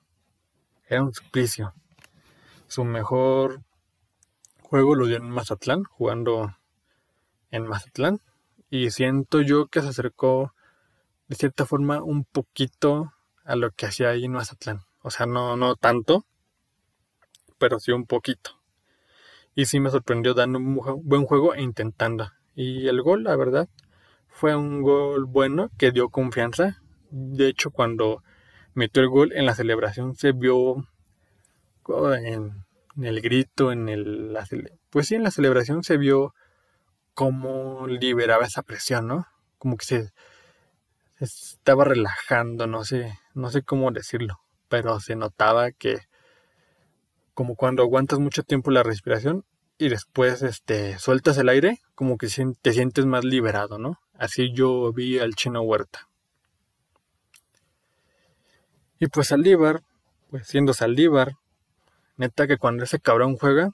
Era 0.88 1.02
un 1.02 1.12
suplicio. 1.12 1.74
Su 2.68 2.84
mejor 2.84 3.62
juego 4.62 4.94
lo 4.94 5.06
dio 5.06 5.16
en 5.16 5.30
Mazatlán, 5.30 5.84
jugando 5.84 6.56
en 7.50 7.66
Mazatlán 7.66 8.20
y 8.70 8.90
siento 8.90 9.40
yo 9.40 9.66
que 9.68 9.80
se 9.82 9.88
acercó 9.88 10.52
de 11.28 11.36
cierta 11.36 11.66
forma 11.66 12.02
un 12.02 12.24
poquito 12.24 13.12
a 13.44 13.56
lo 13.56 13.70
que 13.70 13.86
hacía 13.86 14.10
ahí 14.10 14.24
en 14.24 14.32
Mazatlán. 14.32 14.82
O 15.02 15.10
sea, 15.10 15.26
no, 15.26 15.56
no 15.56 15.76
tanto, 15.76 16.24
pero 17.58 17.78
sí 17.78 17.92
un 17.92 18.06
poquito. 18.06 18.60
Y 19.54 19.66
sí 19.66 19.80
me 19.80 19.90
sorprendió 19.90 20.34
dando 20.34 20.58
un 20.58 20.80
buen 21.04 21.24
juego 21.24 21.54
e 21.54 21.62
intentando. 21.62 22.30
Y 22.54 22.88
el 22.88 23.00
gol, 23.02 23.24
la 23.24 23.36
verdad, 23.36 23.68
fue 24.28 24.54
un 24.54 24.82
gol 24.82 25.24
bueno 25.24 25.70
que 25.78 25.92
dio 25.92 26.08
confianza. 26.08 26.82
De 27.10 27.48
hecho, 27.48 27.70
cuando 27.70 28.22
metió 28.74 29.02
el 29.02 29.08
gol 29.08 29.32
en 29.32 29.46
la 29.46 29.54
celebración 29.54 30.16
se 30.16 30.32
vio 30.32 30.86
en, 32.14 32.64
el 33.00 33.20
grito, 33.20 33.72
en 33.72 33.88
el... 33.88 34.36
pues 34.90 35.08
sí, 35.08 35.14
en 35.14 35.22
la 35.22 35.30
celebración 35.30 35.82
se 35.84 35.96
vio 35.96 36.34
cómo 37.14 37.86
liberaba 37.86 38.44
esa 38.44 38.62
presión, 38.62 39.06
¿no? 39.06 39.26
Como 39.58 39.76
que 39.76 39.84
se, 39.84 40.12
estaba 41.18 41.84
relajando, 41.84 42.66
no 42.66 42.84
sé, 42.84 43.18
no 43.34 43.50
sé 43.50 43.62
cómo 43.62 43.90
decirlo, 43.90 44.38
pero 44.68 45.00
se 45.00 45.16
notaba 45.16 45.72
que 45.72 46.00
como 47.34 47.54
cuando 47.54 47.82
aguantas 47.82 48.18
mucho 48.18 48.42
tiempo 48.42 48.70
la 48.70 48.82
respiración 48.82 49.44
y 49.78 49.88
después 49.88 50.42
este 50.42 50.98
sueltas 50.98 51.36
el 51.38 51.48
aire, 51.48 51.80
como 51.94 52.16
que 52.16 52.28
te 52.60 52.72
sientes 52.72 53.06
más 53.06 53.24
liberado, 53.24 53.78
¿no? 53.78 53.98
Así 54.14 54.52
yo 54.52 54.92
vi 54.92 55.18
al 55.18 55.34
chino 55.34 55.60
Huerta. 55.62 56.08
Y 58.98 59.08
pues 59.08 59.28
Saldívar, 59.28 59.82
pues 60.30 60.46
siendo 60.46 60.72
Saldívar, 60.72 61.32
neta 62.16 62.46
que 62.46 62.58
cuando 62.58 62.84
ese 62.84 63.00
cabrón 63.00 63.36
juega, 63.36 63.70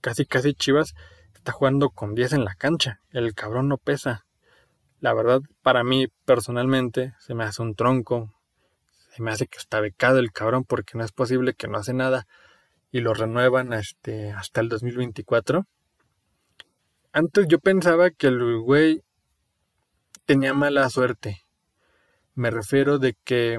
casi 0.00 0.26
casi 0.26 0.54
Chivas 0.54 0.94
está 1.34 1.52
jugando 1.52 1.90
con 1.90 2.14
10 2.14 2.34
en 2.34 2.44
la 2.44 2.54
cancha. 2.54 3.00
El 3.10 3.34
cabrón 3.34 3.68
no 3.68 3.76
pesa. 3.76 4.24
La 5.00 5.12
verdad, 5.12 5.40
para 5.62 5.82
mí 5.82 6.06
personalmente, 6.24 7.14
se 7.18 7.34
me 7.34 7.44
hace 7.44 7.62
un 7.62 7.74
tronco. 7.74 8.32
Se 9.10 9.22
me 9.22 9.32
hace 9.32 9.48
que 9.48 9.58
está 9.58 9.80
becado 9.80 10.18
el 10.18 10.30
cabrón 10.30 10.64
porque 10.64 10.96
no 10.96 11.04
es 11.04 11.10
posible 11.10 11.54
que 11.54 11.66
no 11.66 11.78
hace 11.78 11.94
nada 11.94 12.26
y 12.92 13.00
lo 13.00 13.12
renuevan 13.12 13.72
este, 13.72 14.30
hasta 14.30 14.60
el 14.60 14.68
2024. 14.68 15.66
Antes 17.12 17.48
yo 17.48 17.58
pensaba 17.58 18.10
que 18.10 18.28
el 18.28 18.60
güey 18.60 19.02
tenía 20.26 20.54
mala 20.54 20.88
suerte. 20.90 21.42
Me 22.34 22.50
refiero 22.50 22.98
de 22.98 23.16
que 23.24 23.58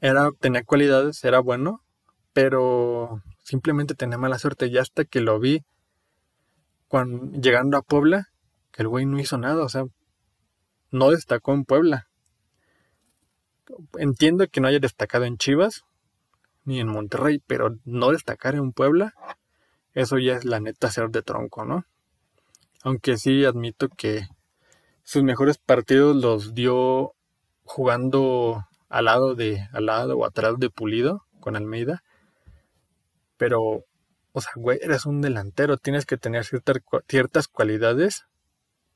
era, 0.00 0.30
tenía 0.40 0.64
cualidades, 0.64 1.22
era 1.24 1.38
bueno, 1.38 1.83
pero 2.34 3.22
simplemente 3.42 3.94
tenía 3.94 4.18
mala 4.18 4.38
suerte. 4.38 4.68
Ya 4.68 4.82
hasta 4.82 5.06
que 5.06 5.20
lo 5.20 5.40
vi 5.40 5.62
cuando, 6.88 7.40
llegando 7.40 7.78
a 7.78 7.82
Puebla, 7.82 8.28
que 8.70 8.82
el 8.82 8.88
güey 8.88 9.06
no 9.06 9.18
hizo 9.18 9.38
nada, 9.38 9.64
o 9.64 9.68
sea, 9.70 9.84
no 10.90 11.10
destacó 11.10 11.54
en 11.54 11.64
Puebla. 11.64 12.08
Entiendo 13.98 14.46
que 14.48 14.60
no 14.60 14.68
haya 14.68 14.80
destacado 14.80 15.24
en 15.24 15.38
Chivas 15.38 15.84
ni 16.64 16.80
en 16.80 16.88
Monterrey, 16.88 17.42
pero 17.46 17.76
no 17.84 18.10
destacar 18.10 18.54
en 18.54 18.72
Puebla, 18.72 19.14
eso 19.92 20.18
ya 20.18 20.36
es 20.36 20.44
la 20.44 20.60
neta 20.60 20.90
ser 20.90 21.10
de 21.10 21.22
tronco, 21.22 21.64
¿no? 21.64 21.84
Aunque 22.82 23.16
sí 23.16 23.44
admito 23.44 23.88
que 23.88 24.26
sus 25.02 25.22
mejores 25.22 25.58
partidos 25.58 26.16
los 26.16 26.54
dio 26.54 27.14
jugando 27.62 28.66
al 28.88 29.06
lado 29.06 29.34
de 29.34 29.68
al 29.72 29.86
lado 29.86 30.16
o 30.16 30.24
atrás 30.24 30.58
de 30.58 30.70
Pulido 30.70 31.24
con 31.40 31.56
Almeida. 31.56 32.02
Pero 33.36 33.84
o 34.36 34.40
sea, 34.40 34.50
güey, 34.56 34.80
eres 34.82 35.06
un 35.06 35.20
delantero, 35.20 35.76
tienes 35.76 36.06
que 36.06 36.16
tener 36.16 36.44
ciertas, 36.44 36.82
ciertas 37.06 37.46
cualidades 37.46 38.26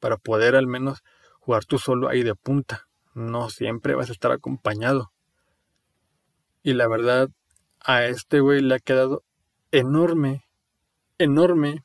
para 0.01 0.17
poder 0.17 0.57
al 0.57 0.67
menos 0.67 1.05
jugar 1.39 1.65
tú 1.65 1.79
solo 1.79 2.09
ahí 2.09 2.25
de 2.25 2.35
punta. 2.35 2.89
No 3.15 3.49
siempre 3.49 3.95
vas 3.95 4.09
a 4.09 4.13
estar 4.13 4.33
acompañado. 4.33 5.13
Y 6.65 6.73
la 6.73 6.89
verdad, 6.89 7.29
a 7.81 8.05
este 8.07 8.41
güey 8.41 8.63
le 8.63 8.75
ha 8.75 8.79
quedado 8.81 9.23
enorme, 9.71 10.45
enorme 11.19 11.85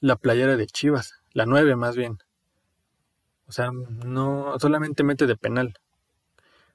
la 0.00 0.16
playera 0.16 0.58
de 0.58 0.66
Chivas, 0.66 1.14
la 1.32 1.46
9 1.46 1.76
más 1.76 1.96
bien. 1.96 2.18
O 3.46 3.52
sea, 3.52 3.70
no 3.72 4.58
solamente 4.58 5.02
mete 5.02 5.26
de 5.26 5.36
penal, 5.36 5.78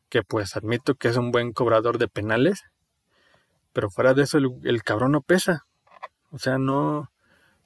que 0.10 0.24
pues 0.24 0.58
admito 0.58 0.96
que 0.96 1.10
es 1.10 1.18
un 1.18 1.30
buen 1.30 1.54
cobrador 1.54 2.00
de 2.00 2.08
penales, 2.08 2.64
pero 3.78 3.92
fuera 3.92 4.16
de 4.16 4.24
eso 4.24 4.40
el, 4.40 4.82
cabrón 4.82 5.12
no 5.12 5.22
pesa. 5.22 5.68
O 6.32 6.40
sea, 6.40 6.58
no, 6.58 7.12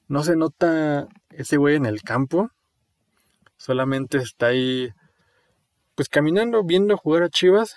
no 0.08 0.22
se 0.22 0.36
nota 0.36 1.08
ese 1.30 1.56
güey 1.56 1.76
en 1.76 1.86
el 1.86 2.02
campo, 2.02 2.50
solamente 3.56 4.18
está 4.18 4.48
ahí, 4.48 4.90
pues 5.94 6.10
caminando, 6.10 6.64
viendo 6.64 6.98
jugar 6.98 7.22
a 7.22 7.30
Chivas, 7.30 7.76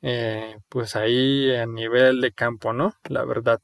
eh, 0.00 0.56
pues 0.70 0.96
ahí 0.96 1.54
a 1.54 1.66
nivel 1.66 2.22
de 2.22 2.32
campo, 2.32 2.72
¿no? 2.72 2.94
La 3.10 3.26
verdad. 3.26 3.60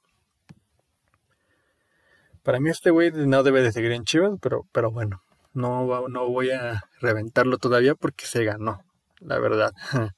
Para 2.42 2.60
mí 2.60 2.68
este 2.68 2.90
güey 2.90 3.12
no 3.12 3.42
debe 3.42 3.62
de 3.62 3.72
seguir 3.72 3.92
en 3.92 4.04
Chivas, 4.04 4.32
pero, 4.42 4.66
pero 4.70 4.90
bueno, 4.90 5.22
no, 5.54 6.08
no 6.08 6.28
voy 6.28 6.50
a 6.50 6.82
reventarlo 7.00 7.56
todavía 7.56 7.94
porque 7.94 8.26
se 8.26 8.44
ganó, 8.44 8.84
la 9.20 9.38
verdad. 9.38 9.72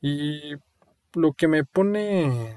y 0.00 0.54
lo 1.14 1.32
que 1.32 1.48
me 1.48 1.64
pone 1.64 2.56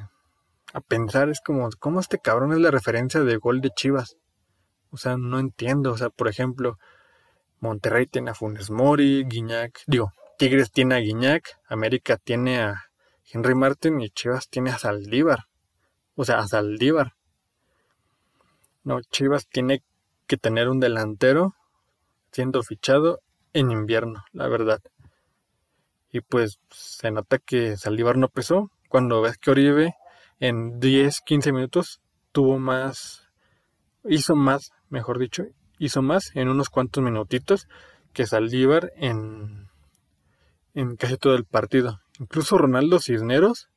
a 0.73 0.81
pensar 0.81 1.29
es 1.29 1.41
como, 1.41 1.69
¿cómo 1.79 1.99
este 1.99 2.19
cabrón 2.19 2.53
es 2.53 2.59
la 2.59 2.71
referencia 2.71 3.21
de 3.21 3.37
gol 3.37 3.61
de 3.61 3.71
Chivas? 3.71 4.17
O 4.89 4.97
sea, 4.97 5.17
no 5.17 5.39
entiendo. 5.39 5.91
O 5.91 5.97
sea, 5.97 6.09
por 6.09 6.27
ejemplo, 6.27 6.77
Monterrey 7.59 8.07
tiene 8.07 8.31
a 8.31 8.35
Funes 8.35 8.69
Mori, 8.69 9.23
Guiñac, 9.23 9.81
digo, 9.87 10.11
Tigres 10.37 10.71
tiene 10.71 10.95
a 10.95 10.99
Guiñac, 10.99 11.59
América 11.67 12.17
tiene 12.17 12.61
a 12.61 12.85
Henry 13.31 13.55
Martin 13.55 14.01
y 14.01 14.09
Chivas 14.09 14.49
tiene 14.49 14.71
a 14.71 14.77
Saldívar. 14.77 15.45
O 16.15 16.25
sea, 16.25 16.39
a 16.39 16.47
Saldívar. 16.47 17.13
No, 18.83 19.01
Chivas 19.01 19.47
tiene 19.47 19.81
que 20.27 20.37
tener 20.37 20.69
un 20.69 20.79
delantero 20.79 21.55
siendo 22.31 22.63
fichado 22.63 23.21
en 23.53 23.71
invierno, 23.71 24.23
la 24.31 24.47
verdad. 24.47 24.81
Y 26.13 26.21
pues 26.21 26.59
se 26.69 27.09
nota 27.09 27.39
que 27.39 27.75
Saldívar 27.75 28.17
no 28.17 28.29
pesó. 28.29 28.69
Cuando 28.87 29.19
ves 29.21 29.39
que 29.39 29.49
Oribe 29.49 29.95
en 30.39 30.79
10, 30.79 31.21
15 31.21 31.51
minutos 31.51 32.01
tuvo 32.31 32.59
más, 32.59 33.27
hizo 34.05 34.35
más, 34.35 34.69
mejor 34.89 35.17
dicho, 35.17 35.43
hizo 35.79 36.03
más 36.03 36.29
en 36.35 36.49
unos 36.49 36.69
cuantos 36.69 37.03
minutitos 37.03 37.67
que 38.13 38.27
Saldívar 38.27 38.93
en, 38.95 39.69
en 40.75 40.97
casi 40.97 41.17
todo 41.17 41.33
el 41.33 41.45
partido. 41.45 41.99
Incluso 42.19 42.59
Ronaldo 42.59 42.99
Cisneros, 42.99 43.69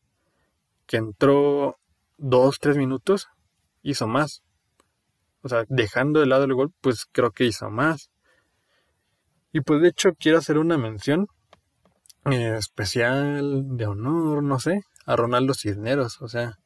que 0.86 0.98
entró 0.98 1.78
2, 2.18 2.58
3 2.60 2.76
minutos, 2.76 3.28
hizo 3.82 4.06
más. 4.06 4.42
O 5.40 5.48
sea, 5.48 5.64
dejando 5.70 6.20
de 6.20 6.26
lado 6.26 6.44
el 6.44 6.52
gol, 6.52 6.70
pues 6.82 7.06
creo 7.10 7.30
que 7.30 7.44
hizo 7.44 7.70
más. 7.70 8.10
Y 9.54 9.62
pues 9.62 9.80
de 9.80 9.88
hecho 9.88 10.10
quiero 10.18 10.36
hacer 10.36 10.58
una 10.58 10.76
mención 10.76 11.28
eh, 12.30 12.56
especial 12.56 13.76
de 13.76 13.86
honor, 13.86 14.42
no 14.42 14.58
sé, 14.58 14.82
a 15.04 15.16
Ronaldo 15.16 15.54
Cisneros. 15.54 16.20
O 16.22 16.28
sea, 16.28 16.58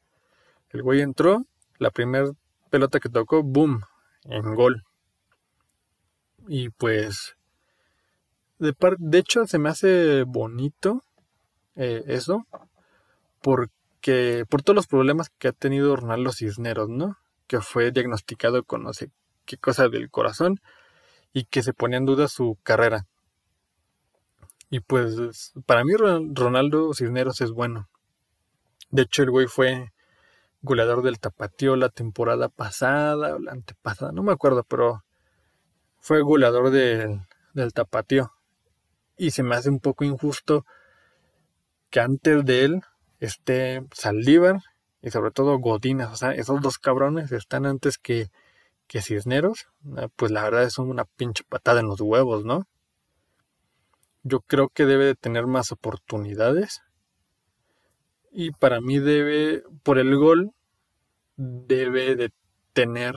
el 0.69 0.83
güey 0.83 1.01
entró, 1.01 1.45
la 1.77 1.91
primera 1.91 2.31
pelota 2.69 2.99
que 2.99 3.09
tocó, 3.09 3.43
boom, 3.43 3.81
en 4.25 4.55
gol. 4.55 4.83
Y 6.47 6.69
pues, 6.69 7.35
de, 8.59 8.75
de 8.99 9.17
hecho 9.17 9.45
se 9.45 9.59
me 9.59 9.69
hace 9.69 10.23
bonito 10.23 11.03
eh, 11.75 12.03
eso, 12.07 12.45
porque 13.41 14.45
por 14.49 14.61
todos 14.61 14.75
los 14.75 14.87
problemas 14.87 15.29
que 15.37 15.49
ha 15.49 15.51
tenido 15.51 15.95
Ronaldo 15.95 16.31
Cisneros, 16.31 16.89
¿no? 16.89 17.17
que 17.51 17.59
fue 17.59 17.91
diagnosticado 17.91 18.63
con 18.63 18.83
no 18.83 18.93
sé 18.93 19.11
qué 19.43 19.57
cosa 19.57 19.89
del 19.89 20.09
corazón 20.09 20.61
y 21.33 21.43
que 21.43 21.63
se 21.63 21.73
ponía 21.73 21.97
en 21.97 22.05
duda 22.05 22.29
su 22.29 22.57
carrera. 22.63 23.07
Y 24.71 24.79
pues 24.79 25.51
para 25.65 25.83
mí 25.83 25.91
Ronaldo 25.95 26.93
Cisneros 26.93 27.41
es 27.41 27.51
bueno. 27.51 27.89
De 28.89 29.01
hecho 29.01 29.21
el 29.21 29.29
güey 29.29 29.47
fue 29.47 29.91
goleador 30.61 31.03
del 31.03 31.19
Tapatío 31.19 31.75
la 31.75 31.89
temporada 31.89 32.47
pasada 32.47 33.35
o 33.35 33.39
la 33.39 33.51
antepasada, 33.51 34.13
no 34.13 34.23
me 34.23 34.31
acuerdo, 34.31 34.63
pero 34.63 35.03
fue 35.99 36.21
goleador 36.21 36.71
del, 36.71 37.19
del 37.53 37.73
Tapatío. 37.73 38.31
Y 39.17 39.31
se 39.31 39.43
me 39.43 39.55
hace 39.55 39.69
un 39.69 39.81
poco 39.81 40.05
injusto 40.05 40.65
que 41.89 41.99
antes 41.99 42.45
de 42.45 42.63
él 42.63 42.81
esté 43.19 43.85
Saldívar 43.91 44.61
y 45.01 45.11
sobre 45.11 45.31
todo 45.31 45.59
Godinas, 45.59 46.13
o 46.13 46.15
sea, 46.15 46.31
esos 46.31 46.61
dos 46.61 46.79
cabrones 46.79 47.33
están 47.33 47.65
antes 47.65 47.97
que, 47.97 48.29
que 48.87 49.01
Cisneros, 49.01 49.67
ah, 49.97 50.07
pues 50.15 50.31
la 50.31 50.43
verdad 50.43 50.63
es 50.63 50.77
una 50.77 51.03
pinche 51.03 51.43
patada 51.43 51.81
en 51.81 51.87
los 51.87 51.99
huevos, 51.99 52.45
¿no? 52.45 52.67
Yo 54.23 54.41
creo 54.41 54.69
que 54.69 54.85
debe 54.85 55.05
de 55.05 55.15
tener 55.15 55.47
más 55.47 55.71
oportunidades. 55.71 56.81
Y 58.31 58.51
para 58.51 58.79
mí 58.81 58.99
debe, 58.99 59.63
por 59.83 59.99
el 59.99 60.15
gol, 60.15 60.51
debe 61.35 62.15
de 62.15 62.31
tener 62.73 63.15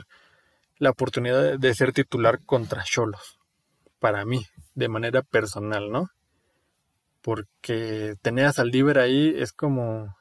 la 0.77 0.89
oportunidad 0.89 1.57
de 1.57 1.73
ser 1.73 1.93
titular 1.93 2.43
contra 2.45 2.83
Cholos. 2.83 3.39
Para 3.99 4.25
mí, 4.25 4.45
de 4.73 4.89
manera 4.89 5.21
personal, 5.21 5.89
¿no? 5.91 6.09
Porque 7.21 8.15
tener 8.21 8.45
a 8.45 8.53
Saldívar 8.53 8.99
ahí 8.99 9.33
es 9.37 9.53
como 9.53 10.15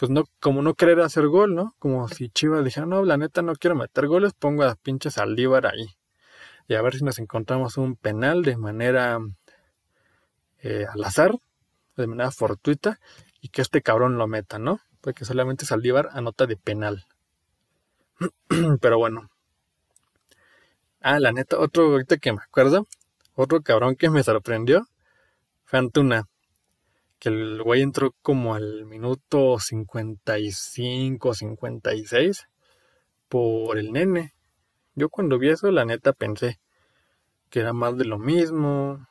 pues 0.00 0.10
no, 0.10 0.24
como 0.40 0.62
no 0.62 0.72
querer 0.72 0.98
hacer 1.00 1.26
gol, 1.26 1.54
¿no? 1.54 1.74
Como 1.78 2.08
si 2.08 2.30
Chivas 2.30 2.64
dijera, 2.64 2.86
no, 2.86 3.04
la 3.04 3.18
neta 3.18 3.42
no 3.42 3.52
quiero 3.54 3.76
meter 3.76 4.06
goles, 4.06 4.32
pongo 4.32 4.62
a 4.62 4.74
pinches 4.74 5.14
Saldívar 5.14 5.66
ahí. 5.66 5.88
Y 6.68 6.74
a 6.74 6.80
ver 6.80 6.94
si 6.94 7.04
nos 7.04 7.18
encontramos 7.18 7.76
un 7.76 7.96
penal 7.96 8.42
de 8.42 8.56
manera 8.56 9.18
eh, 10.62 10.86
al 10.92 11.04
azar, 11.04 11.34
de 11.96 12.06
manera 12.06 12.30
fortuita, 12.30 12.98
y 13.40 13.48
que 13.48 13.62
este 13.62 13.82
cabrón 13.82 14.18
lo 14.18 14.26
meta, 14.26 14.58
¿no? 14.58 14.80
Porque 15.00 15.24
solamente 15.24 15.66
Saldívar 15.66 16.08
anota 16.12 16.46
de 16.46 16.56
penal. 16.56 17.06
Pero 18.80 18.98
bueno. 18.98 19.30
Ah, 21.00 21.18
la 21.18 21.32
neta, 21.32 21.58
otro 21.58 21.84
ahorita 21.84 22.18
que 22.18 22.32
me 22.32 22.42
acuerdo, 22.42 22.86
otro 23.34 23.62
cabrón 23.62 23.96
que 23.96 24.10
me 24.10 24.22
sorprendió 24.22 24.86
fue 25.64 25.78
Antuna 25.78 26.28
que 27.20 27.28
el 27.28 27.62
güey 27.62 27.82
entró 27.82 28.14
como 28.22 28.54
al 28.54 28.86
minuto 28.86 29.58
55, 29.60 31.34
56 31.34 32.48
por 33.28 33.78
el 33.78 33.92
nene. 33.92 34.32
Yo 34.94 35.10
cuando 35.10 35.38
vi 35.38 35.50
eso, 35.50 35.70
la 35.70 35.84
neta 35.84 36.14
pensé 36.14 36.58
que 37.50 37.60
era 37.60 37.74
más 37.74 37.96
de 37.98 38.06
lo 38.06 38.18
mismo. 38.18 39.06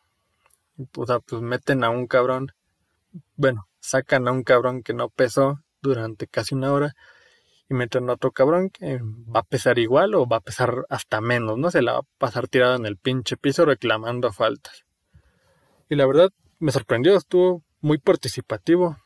O 0.79 1.05
pues 1.21 1.41
meten 1.41 1.83
a 1.83 1.89
un 1.89 2.07
cabrón, 2.07 2.53
bueno, 3.35 3.67
sacan 3.79 4.27
a 4.27 4.31
un 4.31 4.43
cabrón 4.43 4.81
que 4.81 4.93
no 4.93 5.09
pesó 5.09 5.59
durante 5.81 6.27
casi 6.27 6.55
una 6.55 6.71
hora 6.71 6.95
y 7.69 7.73
meten 7.73 8.09
a 8.09 8.13
otro 8.13 8.31
cabrón 8.31 8.69
que 8.69 8.99
va 9.01 9.41
a 9.41 9.43
pesar 9.43 9.77
igual 9.77 10.15
o 10.15 10.25
va 10.25 10.37
a 10.37 10.41
pesar 10.41 10.85
hasta 10.89 11.21
menos, 11.21 11.57
¿no? 11.57 11.69
Se 11.69 11.81
la 11.81 11.93
va 11.93 11.99
a 11.99 12.07
pasar 12.17 12.47
tirado 12.47 12.75
en 12.75 12.85
el 12.85 12.97
pinche 12.97 13.37
piso 13.37 13.65
reclamando 13.65 14.31
faltas. 14.31 14.85
Y 15.89 15.95
la 15.95 16.05
verdad, 16.05 16.31
me 16.59 16.71
sorprendió, 16.71 17.15
estuvo 17.15 17.63
muy 17.81 17.97
participativo. 17.97 18.97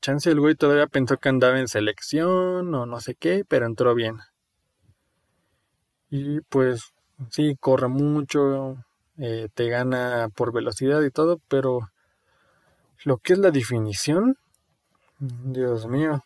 Chance 0.00 0.30
el 0.30 0.40
güey 0.40 0.54
todavía 0.54 0.86
pensó 0.86 1.16
que 1.16 1.28
andaba 1.28 1.58
en 1.58 1.68
selección 1.68 2.74
o 2.74 2.86
no 2.86 3.00
sé 3.00 3.14
qué, 3.14 3.44
pero 3.48 3.66
entró 3.66 3.94
bien. 3.94 4.18
Y 6.10 6.40
pues 6.42 6.92
sí, 7.30 7.56
corre 7.58 7.88
mucho, 7.88 8.76
eh, 9.18 9.48
te 9.54 9.68
gana 9.68 10.28
por 10.34 10.52
velocidad 10.52 11.02
y 11.02 11.10
todo, 11.10 11.40
pero 11.48 11.90
lo 13.04 13.18
que 13.18 13.34
es 13.34 13.38
la 13.38 13.50
definición, 13.50 14.36
Dios 15.18 15.86
mío, 15.86 16.24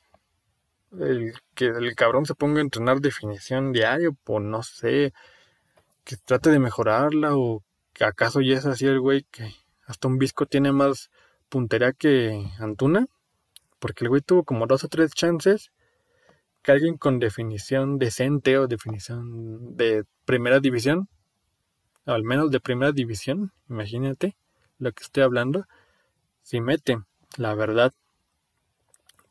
el 0.99 1.35
que 1.55 1.67
el 1.67 1.95
cabrón 1.95 2.25
se 2.27 2.35
ponga 2.35 2.61
a 2.61 2.63
entrenar 2.63 3.01
definición 3.01 3.73
diario, 3.73 4.17
pues 4.25 4.43
no 4.43 4.63
sé, 4.63 5.13
que 6.05 6.17
trate 6.17 6.51
de 6.51 6.59
mejorarla 6.59 7.37
o 7.37 7.63
que 7.93 8.05
acaso 8.05 8.41
ya 8.41 8.57
es 8.57 8.67
así 8.67 8.87
el 8.87 9.01
güey 9.01 9.25
que 9.31 9.55
hasta 9.87 10.09
un 10.09 10.19
visco 10.19 10.47
tiene 10.47 10.73
más 10.73 11.11
puntería 11.49 11.93
que 11.93 12.51
Antuna, 12.59 13.07
porque 13.79 14.05
el 14.05 14.09
güey 14.11 14.23
tuvo 14.23 14.45
como 14.45 14.67
dos 14.67 14.85
o 14.85 14.89
tres 14.89 15.13
chances 15.13 15.71
que 16.63 16.73
alguien 16.73 16.97
con 16.97 17.19
definición 17.19 17.99
decente 17.99 18.59
o 18.59 18.67
definición 18.67 19.77
de 19.77 20.05
primera 20.25 20.61
división, 20.61 21.09
al 22.13 22.25
menos 22.25 22.51
de 22.51 22.61
primera 22.61 22.93
división, 22.93 23.53
imagínate 23.69 24.37
lo 24.79 24.93
que 24.93 25.05
estoy 25.05 25.23
hablando, 25.23 25.67
si 26.43 26.61
mete, 26.61 26.99
la 27.37 27.55
verdad. 27.55 27.93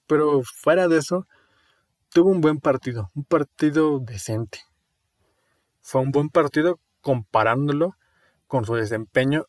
Pero 0.05 0.41
fuera 0.43 0.87
de 0.87 0.97
eso, 0.97 1.27
tuvo 2.13 2.29
un 2.29 2.41
buen 2.41 2.59
partido, 2.59 3.09
un 3.15 3.23
partido 3.23 3.99
decente. 3.99 4.59
Fue 5.81 6.01
un 6.01 6.11
buen 6.11 6.29
partido 6.29 6.79
comparándolo 7.01 7.95
con 8.45 8.65
su 8.65 8.75
desempeño 8.75 9.45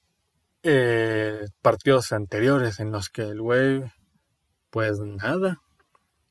eh, 0.63 1.47
partidos 1.63 2.13
anteriores 2.13 2.81
en 2.81 2.93
los 2.93 3.11
que 3.11 3.23
el 3.23 3.41
güey, 3.41 3.83
pues 4.71 4.99
nada, 5.01 5.61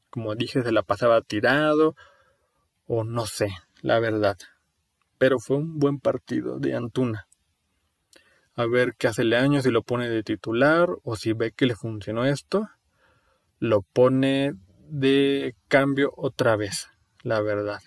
como 0.09 0.35
dije, 0.35 0.63
se 0.63 0.71
la 0.71 0.81
pasaba 0.81 1.21
tirado 1.21 1.95
o 2.87 3.03
no 3.03 3.25
sé, 3.25 3.49
la 3.81 3.99
verdad. 3.99 4.37
Pero 5.17 5.39
fue 5.39 5.57
un 5.57 5.79
buen 5.79 5.99
partido 5.99 6.59
de 6.59 6.75
Antuna. 6.75 7.27
A 8.55 8.65
ver 8.65 8.95
qué 8.97 9.07
hace 9.07 9.21
año 9.35 9.61
si 9.61 9.69
lo 9.69 9.83
pone 9.83 10.09
de 10.09 10.23
titular 10.23 10.89
o 11.03 11.15
si 11.15 11.33
ve 11.33 11.51
que 11.51 11.67
le 11.67 11.75
funcionó 11.75 12.25
esto, 12.25 12.67
lo 13.59 13.81
pone 13.81 14.53
de 14.89 15.55
cambio 15.67 16.11
otra 16.15 16.55
vez, 16.55 16.89
la 17.21 17.41
verdad. 17.41 17.81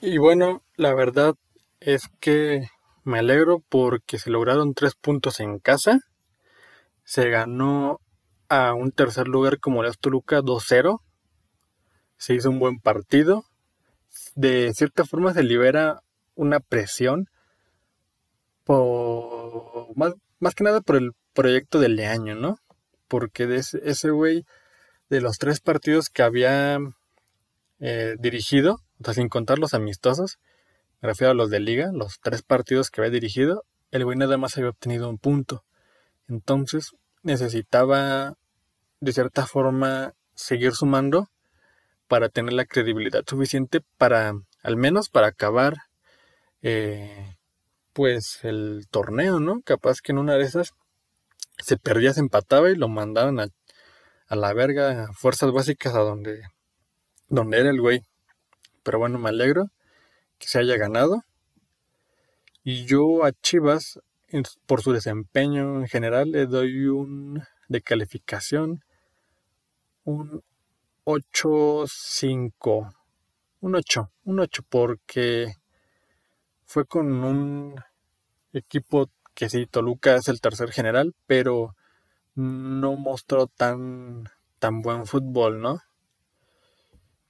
Y 0.00 0.18
bueno, 0.18 0.62
la 0.76 0.94
verdad 0.94 1.36
es 1.80 2.08
que 2.20 2.68
me 3.04 3.18
alegro 3.18 3.62
porque 3.68 4.18
se 4.18 4.30
lograron 4.30 4.74
tres 4.74 4.94
puntos 4.94 5.40
en 5.40 5.58
casa. 5.58 6.00
Se 7.04 7.30
ganó 7.30 8.00
a 8.48 8.74
un 8.74 8.92
tercer 8.92 9.28
lugar 9.28 9.58
como 9.58 9.82
el 9.84 9.98
Toluca 9.98 10.40
2-0. 10.42 11.00
Se 12.18 12.34
hizo 12.34 12.50
un 12.50 12.58
buen 12.58 12.78
partido. 12.78 13.44
De 14.34 14.72
cierta 14.74 15.04
forma 15.04 15.32
se 15.32 15.42
libera 15.42 16.02
una 16.34 16.60
presión 16.60 17.28
por 18.64 19.96
más, 19.96 20.14
más 20.38 20.54
que 20.54 20.64
nada 20.64 20.80
por 20.80 20.96
el 20.96 21.12
proyecto 21.32 21.80
del 21.80 21.98
año, 22.00 22.34
¿no? 22.34 22.58
Porque 23.08 23.46
de 23.46 23.56
ese 23.56 24.10
güey 24.10 24.44
de 25.08 25.20
los 25.20 25.38
tres 25.38 25.60
partidos 25.60 26.08
que 26.08 26.22
había 26.22 26.78
eh, 27.80 28.16
dirigido, 28.18 28.80
o 29.00 29.04
sea, 29.04 29.14
sin 29.14 29.28
contar 29.28 29.58
los 29.58 29.74
amistosos, 29.74 30.38
me 31.00 31.08
refiero 31.08 31.32
a 31.32 31.34
los 31.34 31.50
de 31.50 31.60
liga, 31.60 31.90
los 31.92 32.20
tres 32.20 32.42
partidos 32.42 32.90
que 32.90 33.00
había 33.00 33.10
dirigido, 33.10 33.64
el 33.90 34.04
güey 34.04 34.16
nada 34.16 34.36
más 34.36 34.56
había 34.56 34.70
obtenido 34.70 35.08
un 35.08 35.18
punto. 35.18 35.64
Entonces 36.28 36.92
necesitaba, 37.22 38.34
de 39.00 39.12
cierta 39.12 39.46
forma, 39.46 40.14
seguir 40.34 40.72
sumando 40.72 41.28
para 42.06 42.28
tener 42.28 42.52
la 42.52 42.64
credibilidad 42.64 43.24
suficiente 43.26 43.80
para, 43.96 44.34
al 44.62 44.76
menos 44.76 45.08
para 45.08 45.28
acabar, 45.28 45.74
eh, 46.62 47.36
pues 47.92 48.40
el 48.44 48.86
torneo, 48.90 49.40
¿no? 49.40 49.62
Capaz 49.62 50.00
que 50.00 50.12
en 50.12 50.18
una 50.18 50.34
de 50.34 50.44
esas 50.44 50.72
se 51.58 51.76
perdía, 51.76 52.12
se 52.14 52.20
empataba 52.20 52.70
y 52.70 52.76
lo 52.76 52.88
mandaban 52.88 53.40
a 53.40 53.48
a 54.30 54.36
la 54.36 54.54
verga, 54.54 55.08
fuerzas 55.12 55.50
básicas 55.50 55.94
a 55.96 55.98
donde, 55.98 56.42
donde 57.28 57.58
era 57.58 57.70
el 57.70 57.80
güey. 57.80 58.02
Pero 58.84 59.00
bueno, 59.00 59.18
me 59.18 59.28
alegro 59.28 59.66
que 60.38 60.46
se 60.46 60.60
haya 60.60 60.76
ganado. 60.76 61.24
Y 62.62 62.86
yo 62.86 63.24
a 63.24 63.32
Chivas, 63.32 63.98
por 64.66 64.82
su 64.82 64.92
desempeño 64.92 65.80
en 65.80 65.88
general, 65.88 66.30
le 66.30 66.46
doy 66.46 66.86
un 66.86 67.42
de 67.68 67.82
calificación 67.82 68.84
un 70.04 70.44
8-5. 71.04 72.94
Un 73.62 73.74
8, 73.74 74.12
un 74.24 74.40
8 74.40 74.62
porque 74.68 75.54
fue 76.70 76.86
con 76.86 77.24
un 77.24 77.74
equipo 78.52 79.10
que 79.34 79.48
sí, 79.48 79.66
Toluca 79.66 80.14
es 80.14 80.28
el 80.28 80.40
tercer 80.40 80.70
general, 80.70 81.16
pero 81.26 81.74
no 82.36 82.94
mostró 82.94 83.48
tan, 83.48 84.30
tan 84.60 84.80
buen 84.80 85.04
fútbol, 85.04 85.60
¿no? 85.60 85.80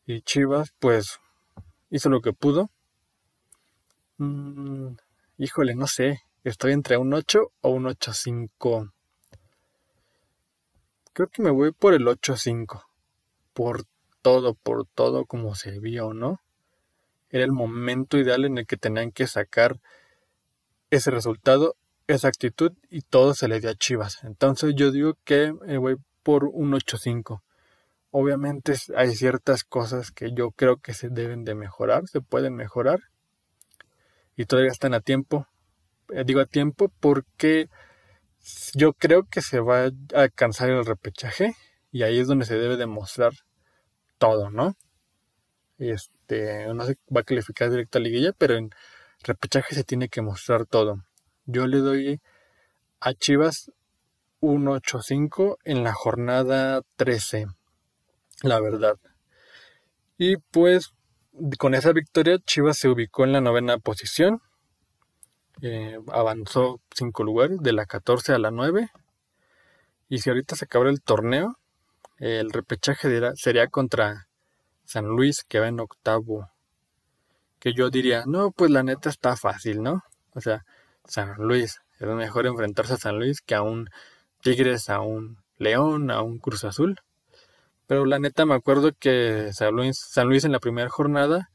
Y 0.05 0.21
Chivas, 0.21 0.75
pues, 0.79 1.21
hizo 1.89 2.11
lo 2.11 2.21
que 2.21 2.35
pudo. 2.35 2.69
Mm, 4.19 4.97
híjole, 5.39 5.75
no 5.75 5.87
sé. 5.87 6.21
Estoy 6.45 6.73
entre 6.73 6.99
un 6.99 7.15
8 7.15 7.51
o 7.63 7.71
un 7.71 7.87
8-5. 7.87 8.93
Creo 11.15 11.29
que 11.29 11.41
me 11.41 11.51
voy 11.51 11.73
por 11.73 11.95
el 11.95 12.07
8-5. 12.07 12.85
Por 13.55 13.85
todo, 14.21 14.53
por 14.53 14.85
todo 14.85 15.25
como 15.25 15.55
se 15.55 15.81
vio, 15.81 16.13
¿no? 16.13 16.43
Era 17.31 17.45
el 17.45 17.53
momento 17.53 18.19
ideal 18.19 18.45
en 18.45 18.59
el 18.59 18.67
que 18.67 18.77
tenían 18.77 19.13
que 19.13 19.27
sacar 19.27 19.81
ese 20.91 21.11
resultado 21.11 21.77
esa 22.15 22.29
actitud 22.29 22.73
y 22.91 23.03
todo 23.03 23.35
se 23.35 23.49
le 23.49 23.61
dio 23.61 23.71
a 23.71 23.75
Chivas. 23.75 24.23
Entonces 24.25 24.75
yo 24.75 24.91
digo 24.91 25.15
que 25.25 25.53
voy 25.53 25.97
por 26.23 26.45
un 26.45 26.73
8-5. 26.73 27.43
Obviamente 28.11 28.75
hay 28.97 29.15
ciertas 29.15 29.65
cosas 29.65 30.11
que 30.11 30.33
yo 30.33 30.51
creo 30.51 30.79
que 30.79 30.95
se 30.95 31.09
deben 31.09 31.45
de 31.45 31.55
mejorar, 31.55 32.09
se 32.09 32.21
pueden 32.21 32.55
mejorar 32.55 33.01
y 34.37 34.47
todavía 34.47 34.73
están 34.73 34.95
a 34.95 35.01
tiempo. 35.01 35.47
Eh, 36.13 36.25
digo 36.25 36.41
a 36.41 36.47
tiempo 36.47 36.91
porque 37.01 37.69
yo 38.75 38.95
creo 38.95 39.25
que 39.25 39.43
se 39.43 39.61
va 39.61 39.85
a 39.85 39.91
alcanzar 40.15 40.71
el 40.71 40.85
repechaje 40.85 41.55
y 41.93 42.03
ahí 42.03 42.19
es 42.19 42.27
donde 42.27 42.47
se 42.47 42.59
debe 42.59 42.77
demostrar 42.77 43.33
todo, 44.19 44.51
¿no? 44.51 44.75
Este, 45.81 46.67
no 46.75 46.85
se 46.85 46.99
va 47.15 47.23
a 47.23 47.25
calificar 47.25 47.71
directo 47.71 47.97
a 47.99 48.03
liguilla, 48.03 48.33
pero 48.37 48.55
en 48.55 48.71
repechaje 49.23 49.75
se 49.75 49.83
tiene 49.83 50.11
que 50.11 50.21
mostrar 50.21 50.67
todo. 50.67 51.03
Yo 51.47 51.67
le 51.67 51.79
doy 51.79 52.21
a 53.01 53.15
Chivas 53.15 53.73
un 54.41 54.67
8-5 54.67 55.57
en 55.65 55.83
la 55.83 55.95
jornada 55.95 56.83
13, 56.97 57.47
la 58.43 58.61
verdad. 58.61 58.99
Y 60.19 60.37
pues 60.37 60.93
con 61.59 61.75
esa 61.75 61.93
victoria 61.93 62.39
Chivas 62.45 62.77
se 62.77 62.89
ubicó 62.89 63.25
en 63.25 63.33
la 63.33 63.41
novena 63.41 63.79
posición. 63.79 64.43
Eh, 65.63 65.99
avanzó 66.13 66.83
5 66.95 67.25
lugares, 67.25 67.59
de 67.61 67.73
la 67.73 67.87
14 67.87 68.35
a 68.35 68.39
la 68.39 68.51
9. 68.51 68.91
Y 70.11 70.19
si 70.19 70.29
ahorita 70.29 70.57
se 70.57 70.67
acaba 70.67 70.91
el 70.91 71.01
torneo, 71.01 71.59
el 72.19 72.51
repechaje 72.53 73.09
sería 73.37 73.69
contra 73.69 74.29
San 74.91 75.07
Luis, 75.07 75.45
que 75.45 75.61
va 75.61 75.69
en 75.69 75.79
octavo. 75.79 76.51
Que 77.61 77.73
yo 77.73 77.91
diría, 77.91 78.25
no, 78.27 78.51
pues 78.51 78.73
la 78.73 78.83
neta 78.83 79.09
está 79.09 79.37
fácil, 79.37 79.85
¿no? 79.85 80.03
O 80.35 80.41
sea, 80.41 80.65
San 81.05 81.35
Luis. 81.39 81.81
Es 82.01 82.09
mejor 82.09 82.49
enfrentarse 82.49 82.95
a 82.95 82.97
San 82.97 83.17
Luis 83.17 83.41
que 83.41 83.55
a 83.55 83.63
un 83.63 83.89
Tigres, 84.43 84.91
a 84.91 85.01
un 85.01 85.39
León, 85.59 86.11
a 86.11 86.23
un 86.23 86.39
Cruz 86.39 86.65
Azul. 86.65 86.99
Pero 87.87 88.05
la 88.05 88.19
neta 88.19 88.47
me 88.47 88.57
acuerdo 88.57 88.91
que 88.99 89.53
San 89.53 89.77
Luis, 89.77 89.97
San 89.97 90.27
Luis 90.27 90.45
en 90.45 90.51
la 90.51 90.59
primera 90.59 90.89
jornada 90.89 91.53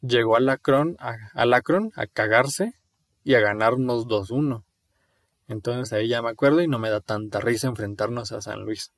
llegó 0.00 0.36
a 0.36 0.40
Lacron, 0.40 0.96
a, 1.00 1.16
a 1.34 2.06
cagarse 2.06 2.74
y 3.24 3.34
a 3.34 3.40
ganarnos 3.40 4.06
2-1. 4.06 4.62
Entonces 5.48 5.92
ahí 5.92 6.06
ya 6.06 6.22
me 6.22 6.30
acuerdo 6.30 6.62
y 6.62 6.68
no 6.68 6.78
me 6.78 6.88
da 6.88 7.00
tanta 7.00 7.40
risa 7.40 7.66
enfrentarnos 7.66 8.30
a 8.30 8.40
San 8.40 8.64
Luis. 8.64 8.92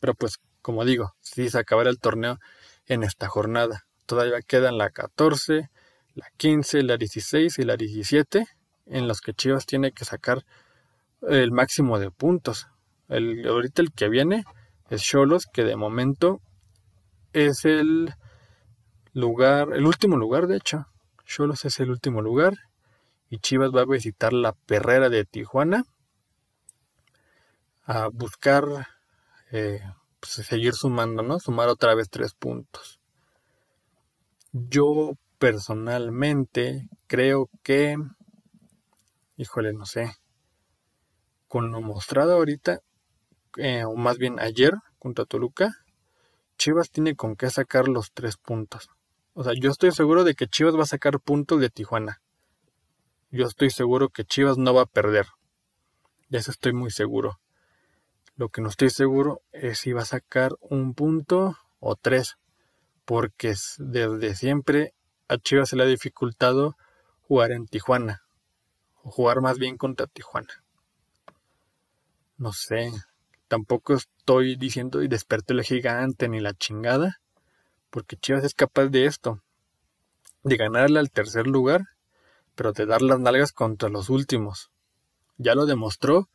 Pero 0.00 0.14
pues, 0.14 0.38
como 0.62 0.86
digo, 0.86 1.14
si 1.20 1.50
se 1.50 1.58
acabará 1.58 1.90
el 1.90 2.00
torneo 2.00 2.38
en 2.86 3.02
esta 3.02 3.28
jornada. 3.28 3.86
Todavía 4.06 4.40
quedan 4.42 4.78
la 4.78 4.90
14, 4.90 5.70
la 6.14 6.30
15, 6.36 6.82
la 6.82 6.96
16 6.96 7.58
y 7.58 7.62
la 7.62 7.76
17 7.76 8.46
en 8.86 9.08
los 9.08 9.20
que 9.20 9.34
Chivas 9.34 9.66
tiene 9.66 9.92
que 9.92 10.04
sacar 10.04 10.44
el 11.22 11.52
máximo 11.52 11.98
de 11.98 12.10
puntos. 12.10 12.68
El, 13.08 13.46
ahorita 13.46 13.82
el 13.82 13.92
que 13.92 14.08
viene 14.08 14.44
es 14.90 15.02
Cholos, 15.02 15.46
que 15.46 15.64
de 15.64 15.76
momento 15.76 16.40
es 17.32 17.64
el 17.64 18.14
lugar, 19.12 19.72
el 19.74 19.86
último 19.86 20.16
lugar 20.16 20.46
de 20.46 20.56
hecho. 20.56 20.86
Cholos 21.24 21.64
es 21.64 21.80
el 21.80 21.90
último 21.90 22.22
lugar 22.22 22.54
y 23.28 23.38
Chivas 23.38 23.70
va 23.74 23.82
a 23.82 23.86
visitar 23.86 24.32
la 24.32 24.52
perrera 24.52 25.08
de 25.08 25.24
Tijuana 25.24 25.84
a 27.84 28.08
buscar 28.08 28.64
eh, 29.50 29.80
pues, 30.34 30.46
seguir 30.46 30.74
sumando, 30.74 31.22
¿no? 31.22 31.38
Sumar 31.38 31.68
otra 31.68 31.94
vez 31.94 32.10
tres 32.10 32.34
puntos. 32.34 33.00
Yo 34.52 35.12
personalmente 35.38 36.88
creo 37.06 37.50
que 37.62 37.96
híjole, 39.36 39.72
no 39.72 39.86
sé. 39.86 40.16
Con 41.48 41.70
lo 41.70 41.80
mostrado 41.80 42.32
ahorita, 42.32 42.80
eh, 43.56 43.84
o 43.84 43.94
más 43.94 44.18
bien 44.18 44.40
ayer, 44.40 44.74
contra 44.98 45.24
Toluca, 45.24 45.76
Chivas 46.58 46.90
tiene 46.90 47.14
con 47.14 47.36
qué 47.36 47.50
sacar 47.50 47.88
los 47.88 48.12
tres 48.12 48.36
puntos. 48.36 48.88
O 49.34 49.44
sea, 49.44 49.52
yo 49.54 49.70
estoy 49.70 49.92
seguro 49.92 50.24
de 50.24 50.34
que 50.34 50.48
Chivas 50.48 50.76
va 50.76 50.82
a 50.82 50.86
sacar 50.86 51.20
puntos 51.20 51.60
de 51.60 51.68
Tijuana. 51.68 52.22
Yo 53.30 53.46
estoy 53.46 53.70
seguro 53.70 54.08
que 54.08 54.24
Chivas 54.24 54.56
no 54.56 54.72
va 54.72 54.82
a 54.82 54.86
perder. 54.86 55.26
Ya 56.30 56.38
eso 56.38 56.50
estoy 56.50 56.72
muy 56.72 56.90
seguro. 56.90 57.38
Lo 58.36 58.50
que 58.50 58.60
no 58.60 58.68
estoy 58.68 58.90
seguro 58.90 59.40
es 59.52 59.78
si 59.78 59.94
va 59.94 60.02
a 60.02 60.06
sacar 60.06 60.56
un 60.60 60.92
punto 60.92 61.56
o 61.80 61.96
tres. 61.96 62.36
Porque 63.06 63.54
desde 63.78 64.34
siempre 64.34 64.92
a 65.26 65.38
Chivas 65.38 65.70
se 65.70 65.76
le 65.76 65.84
ha 65.84 65.86
dificultado 65.86 66.76
jugar 67.22 67.52
en 67.52 67.66
Tijuana. 67.66 68.22
O 69.02 69.10
jugar 69.10 69.40
más 69.40 69.58
bien 69.58 69.78
contra 69.78 70.06
Tijuana. 70.06 70.62
No 72.36 72.52
sé. 72.52 72.92
Tampoco 73.48 73.94
estoy 73.94 74.56
diciendo 74.56 75.02
y 75.02 75.08
desperté 75.08 75.54
el 75.54 75.62
gigante 75.62 76.28
ni 76.28 76.40
la 76.40 76.52
chingada. 76.52 77.20
Porque 77.88 78.18
Chivas 78.18 78.44
es 78.44 78.52
capaz 78.52 78.88
de 78.88 79.06
esto. 79.06 79.40
De 80.42 80.58
ganarle 80.58 80.98
al 80.98 81.10
tercer 81.10 81.46
lugar. 81.46 81.86
Pero 82.54 82.72
de 82.72 82.84
dar 82.84 83.00
las 83.00 83.18
nalgas 83.18 83.52
contra 83.52 83.88
los 83.88 84.10
últimos. 84.10 84.70
Ya 85.38 85.54
lo 85.54 85.64
demostró 85.64 86.28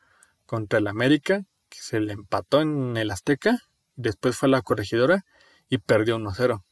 contra 0.48 0.80
el 0.80 0.88
América, 0.88 1.46
que 1.72 1.80
se 1.80 2.02
le 2.02 2.14
empató 2.14 2.62
en 2.62 2.98
el 2.98 3.10
Azteca. 3.10 3.58
Después 3.96 4.38
fue 4.38 4.48
a 4.48 4.52
la 4.52 4.62
corregidora 4.62 5.26
y 5.70 5.78
perdió 5.78 6.18
1-0. 6.18 6.64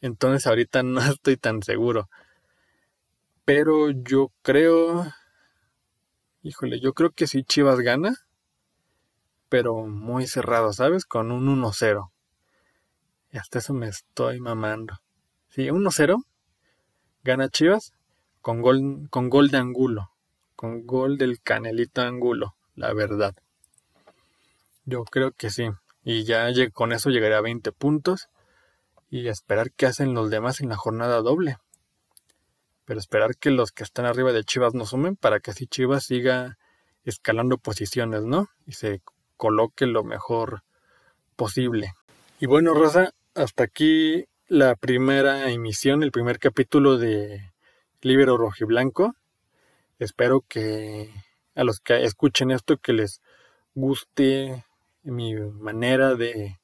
Entonces 0.00 0.46
ahorita 0.46 0.82
no 0.84 1.02
estoy 1.02 1.36
tan 1.36 1.62
seguro. 1.62 2.08
Pero 3.44 3.90
yo 3.90 4.32
creo... 4.42 5.12
Híjole, 6.42 6.80
yo 6.80 6.94
creo 6.94 7.10
que 7.10 7.26
sí 7.26 7.42
Chivas 7.42 7.80
gana. 7.80 8.14
Pero 9.48 9.86
muy 9.86 10.26
cerrado, 10.26 10.72
¿sabes? 10.72 11.04
Con 11.04 11.32
un 11.32 11.60
1-0. 11.60 12.10
Y 13.32 13.38
hasta 13.38 13.58
eso 13.58 13.74
me 13.74 13.88
estoy 13.88 14.38
mamando. 14.38 15.00
Sí, 15.48 15.66
1-0. 15.66 16.24
Gana 17.24 17.48
Chivas 17.48 17.92
con 18.40 18.62
gol, 18.62 19.08
con 19.10 19.28
gol 19.30 19.48
de 19.48 19.58
Angulo. 19.58 20.12
Con 20.54 20.86
gol 20.86 21.18
del 21.18 21.40
Canelito 21.42 22.02
Angulo, 22.02 22.54
la 22.74 22.92
verdad. 22.92 23.34
Yo 24.88 25.04
creo 25.04 25.32
que 25.32 25.50
sí. 25.50 25.68
Y 26.02 26.24
ya 26.24 26.48
con 26.72 26.92
eso 26.94 27.10
llegaré 27.10 27.34
a 27.34 27.42
20 27.42 27.72
puntos 27.72 28.30
y 29.10 29.28
esperar 29.28 29.70
qué 29.70 29.84
hacen 29.84 30.14
los 30.14 30.30
demás 30.30 30.62
en 30.62 30.70
la 30.70 30.76
jornada 30.76 31.20
doble. 31.20 31.58
Pero 32.86 32.98
esperar 32.98 33.36
que 33.36 33.50
los 33.50 33.70
que 33.70 33.84
están 33.84 34.06
arriba 34.06 34.32
de 34.32 34.44
Chivas 34.44 34.72
no 34.72 34.86
sumen 34.86 35.14
para 35.14 35.40
que 35.40 35.50
así 35.50 35.66
Chivas 35.66 36.04
siga 36.04 36.56
escalando 37.04 37.58
posiciones, 37.58 38.22
¿no? 38.22 38.48
Y 38.64 38.72
se 38.72 39.02
coloque 39.36 39.84
lo 39.84 40.04
mejor 40.04 40.62
posible. 41.36 41.92
Y 42.40 42.46
bueno, 42.46 42.72
Rosa, 42.72 43.12
hasta 43.34 43.64
aquí 43.64 44.24
la 44.46 44.74
primera 44.74 45.50
emisión, 45.50 46.02
el 46.02 46.12
primer 46.12 46.38
capítulo 46.38 46.96
de 46.96 47.52
Libero 48.00 48.38
Rojiblanco. 48.38 49.14
Espero 49.98 50.42
que 50.48 51.12
a 51.54 51.62
los 51.62 51.80
que 51.80 52.04
escuchen 52.04 52.50
esto 52.50 52.78
que 52.78 52.94
les 52.94 53.20
guste 53.74 54.64
mi 55.02 55.34
manera 55.34 56.14
de, 56.14 56.58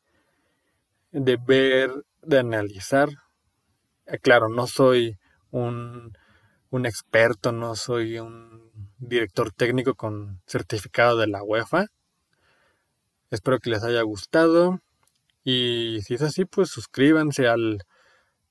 de 1.12 1.36
ver 1.36 1.90
de 2.22 2.38
analizar. 2.38 3.08
Eh, 4.06 4.18
claro, 4.18 4.48
no 4.48 4.66
soy 4.66 5.18
un, 5.50 6.16
un 6.70 6.86
experto, 6.86 7.52
no 7.52 7.76
soy 7.76 8.18
un 8.18 8.70
director 8.98 9.52
técnico 9.52 9.94
con 9.94 10.40
certificado 10.46 11.18
de 11.18 11.26
la 11.26 11.42
UEFA. 11.42 11.86
Espero 13.30 13.58
que 13.58 13.70
les 13.70 13.82
haya 13.84 14.02
gustado. 14.02 14.80
Y 15.44 16.00
si 16.02 16.14
es 16.14 16.22
así, 16.22 16.44
pues 16.44 16.70
suscríbanse 16.70 17.48
al 17.48 17.82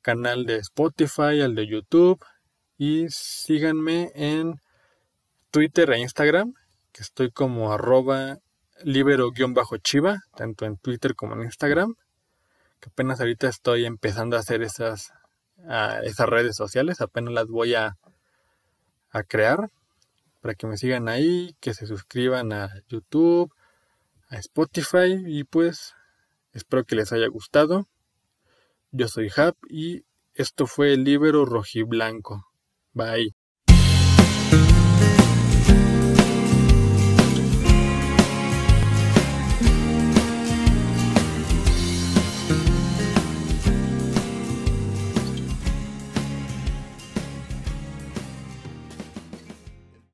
canal 0.01 0.45
de 0.45 0.57
Spotify, 0.57 1.41
al 1.41 1.55
de 1.55 1.67
YouTube. 1.67 2.23
Y 2.77 3.07
síganme 3.09 4.11
en 4.15 4.59
Twitter 5.51 5.91
e 5.91 5.99
Instagram, 5.99 6.53
que 6.91 7.01
estoy 7.01 7.31
como 7.31 7.71
arroba 7.71 8.39
libero-chiva, 8.83 10.19
tanto 10.35 10.65
en 10.65 10.77
Twitter 10.77 11.15
como 11.15 11.33
en 11.35 11.43
Instagram 11.43 11.95
que 12.83 12.89
apenas 12.89 13.21
ahorita 13.21 13.47
estoy 13.47 13.85
empezando 13.85 14.35
a 14.35 14.41
hacer 14.41 14.61
esas, 14.61 15.13
esas 16.03 16.27
redes 16.27 16.57
sociales, 16.57 16.99
apenas 16.99 17.33
las 17.33 17.47
voy 17.47 17.75
a, 17.75 17.95
a 19.11 19.23
crear 19.23 19.71
para 20.41 20.53
que 20.55 20.67
me 20.67 20.75
sigan 20.75 21.07
ahí, 21.07 21.55
que 21.61 21.73
se 21.73 21.87
suscriban 21.87 22.51
a 22.51 22.69
YouTube, 22.89 23.53
a 24.27 24.35
Spotify 24.35 25.15
y 25.25 25.45
pues 25.45 25.95
espero 26.51 26.83
que 26.83 26.97
les 26.97 27.13
haya 27.13 27.27
gustado. 27.27 27.87
Yo 28.91 29.07
soy 29.07 29.31
Hap 29.33 29.55
y 29.69 30.03
esto 30.33 30.67
fue 30.67 30.91
el 30.91 31.05
Libero 31.05 31.45
Rojiblanco. 31.45 32.45
Bye. 32.91 33.33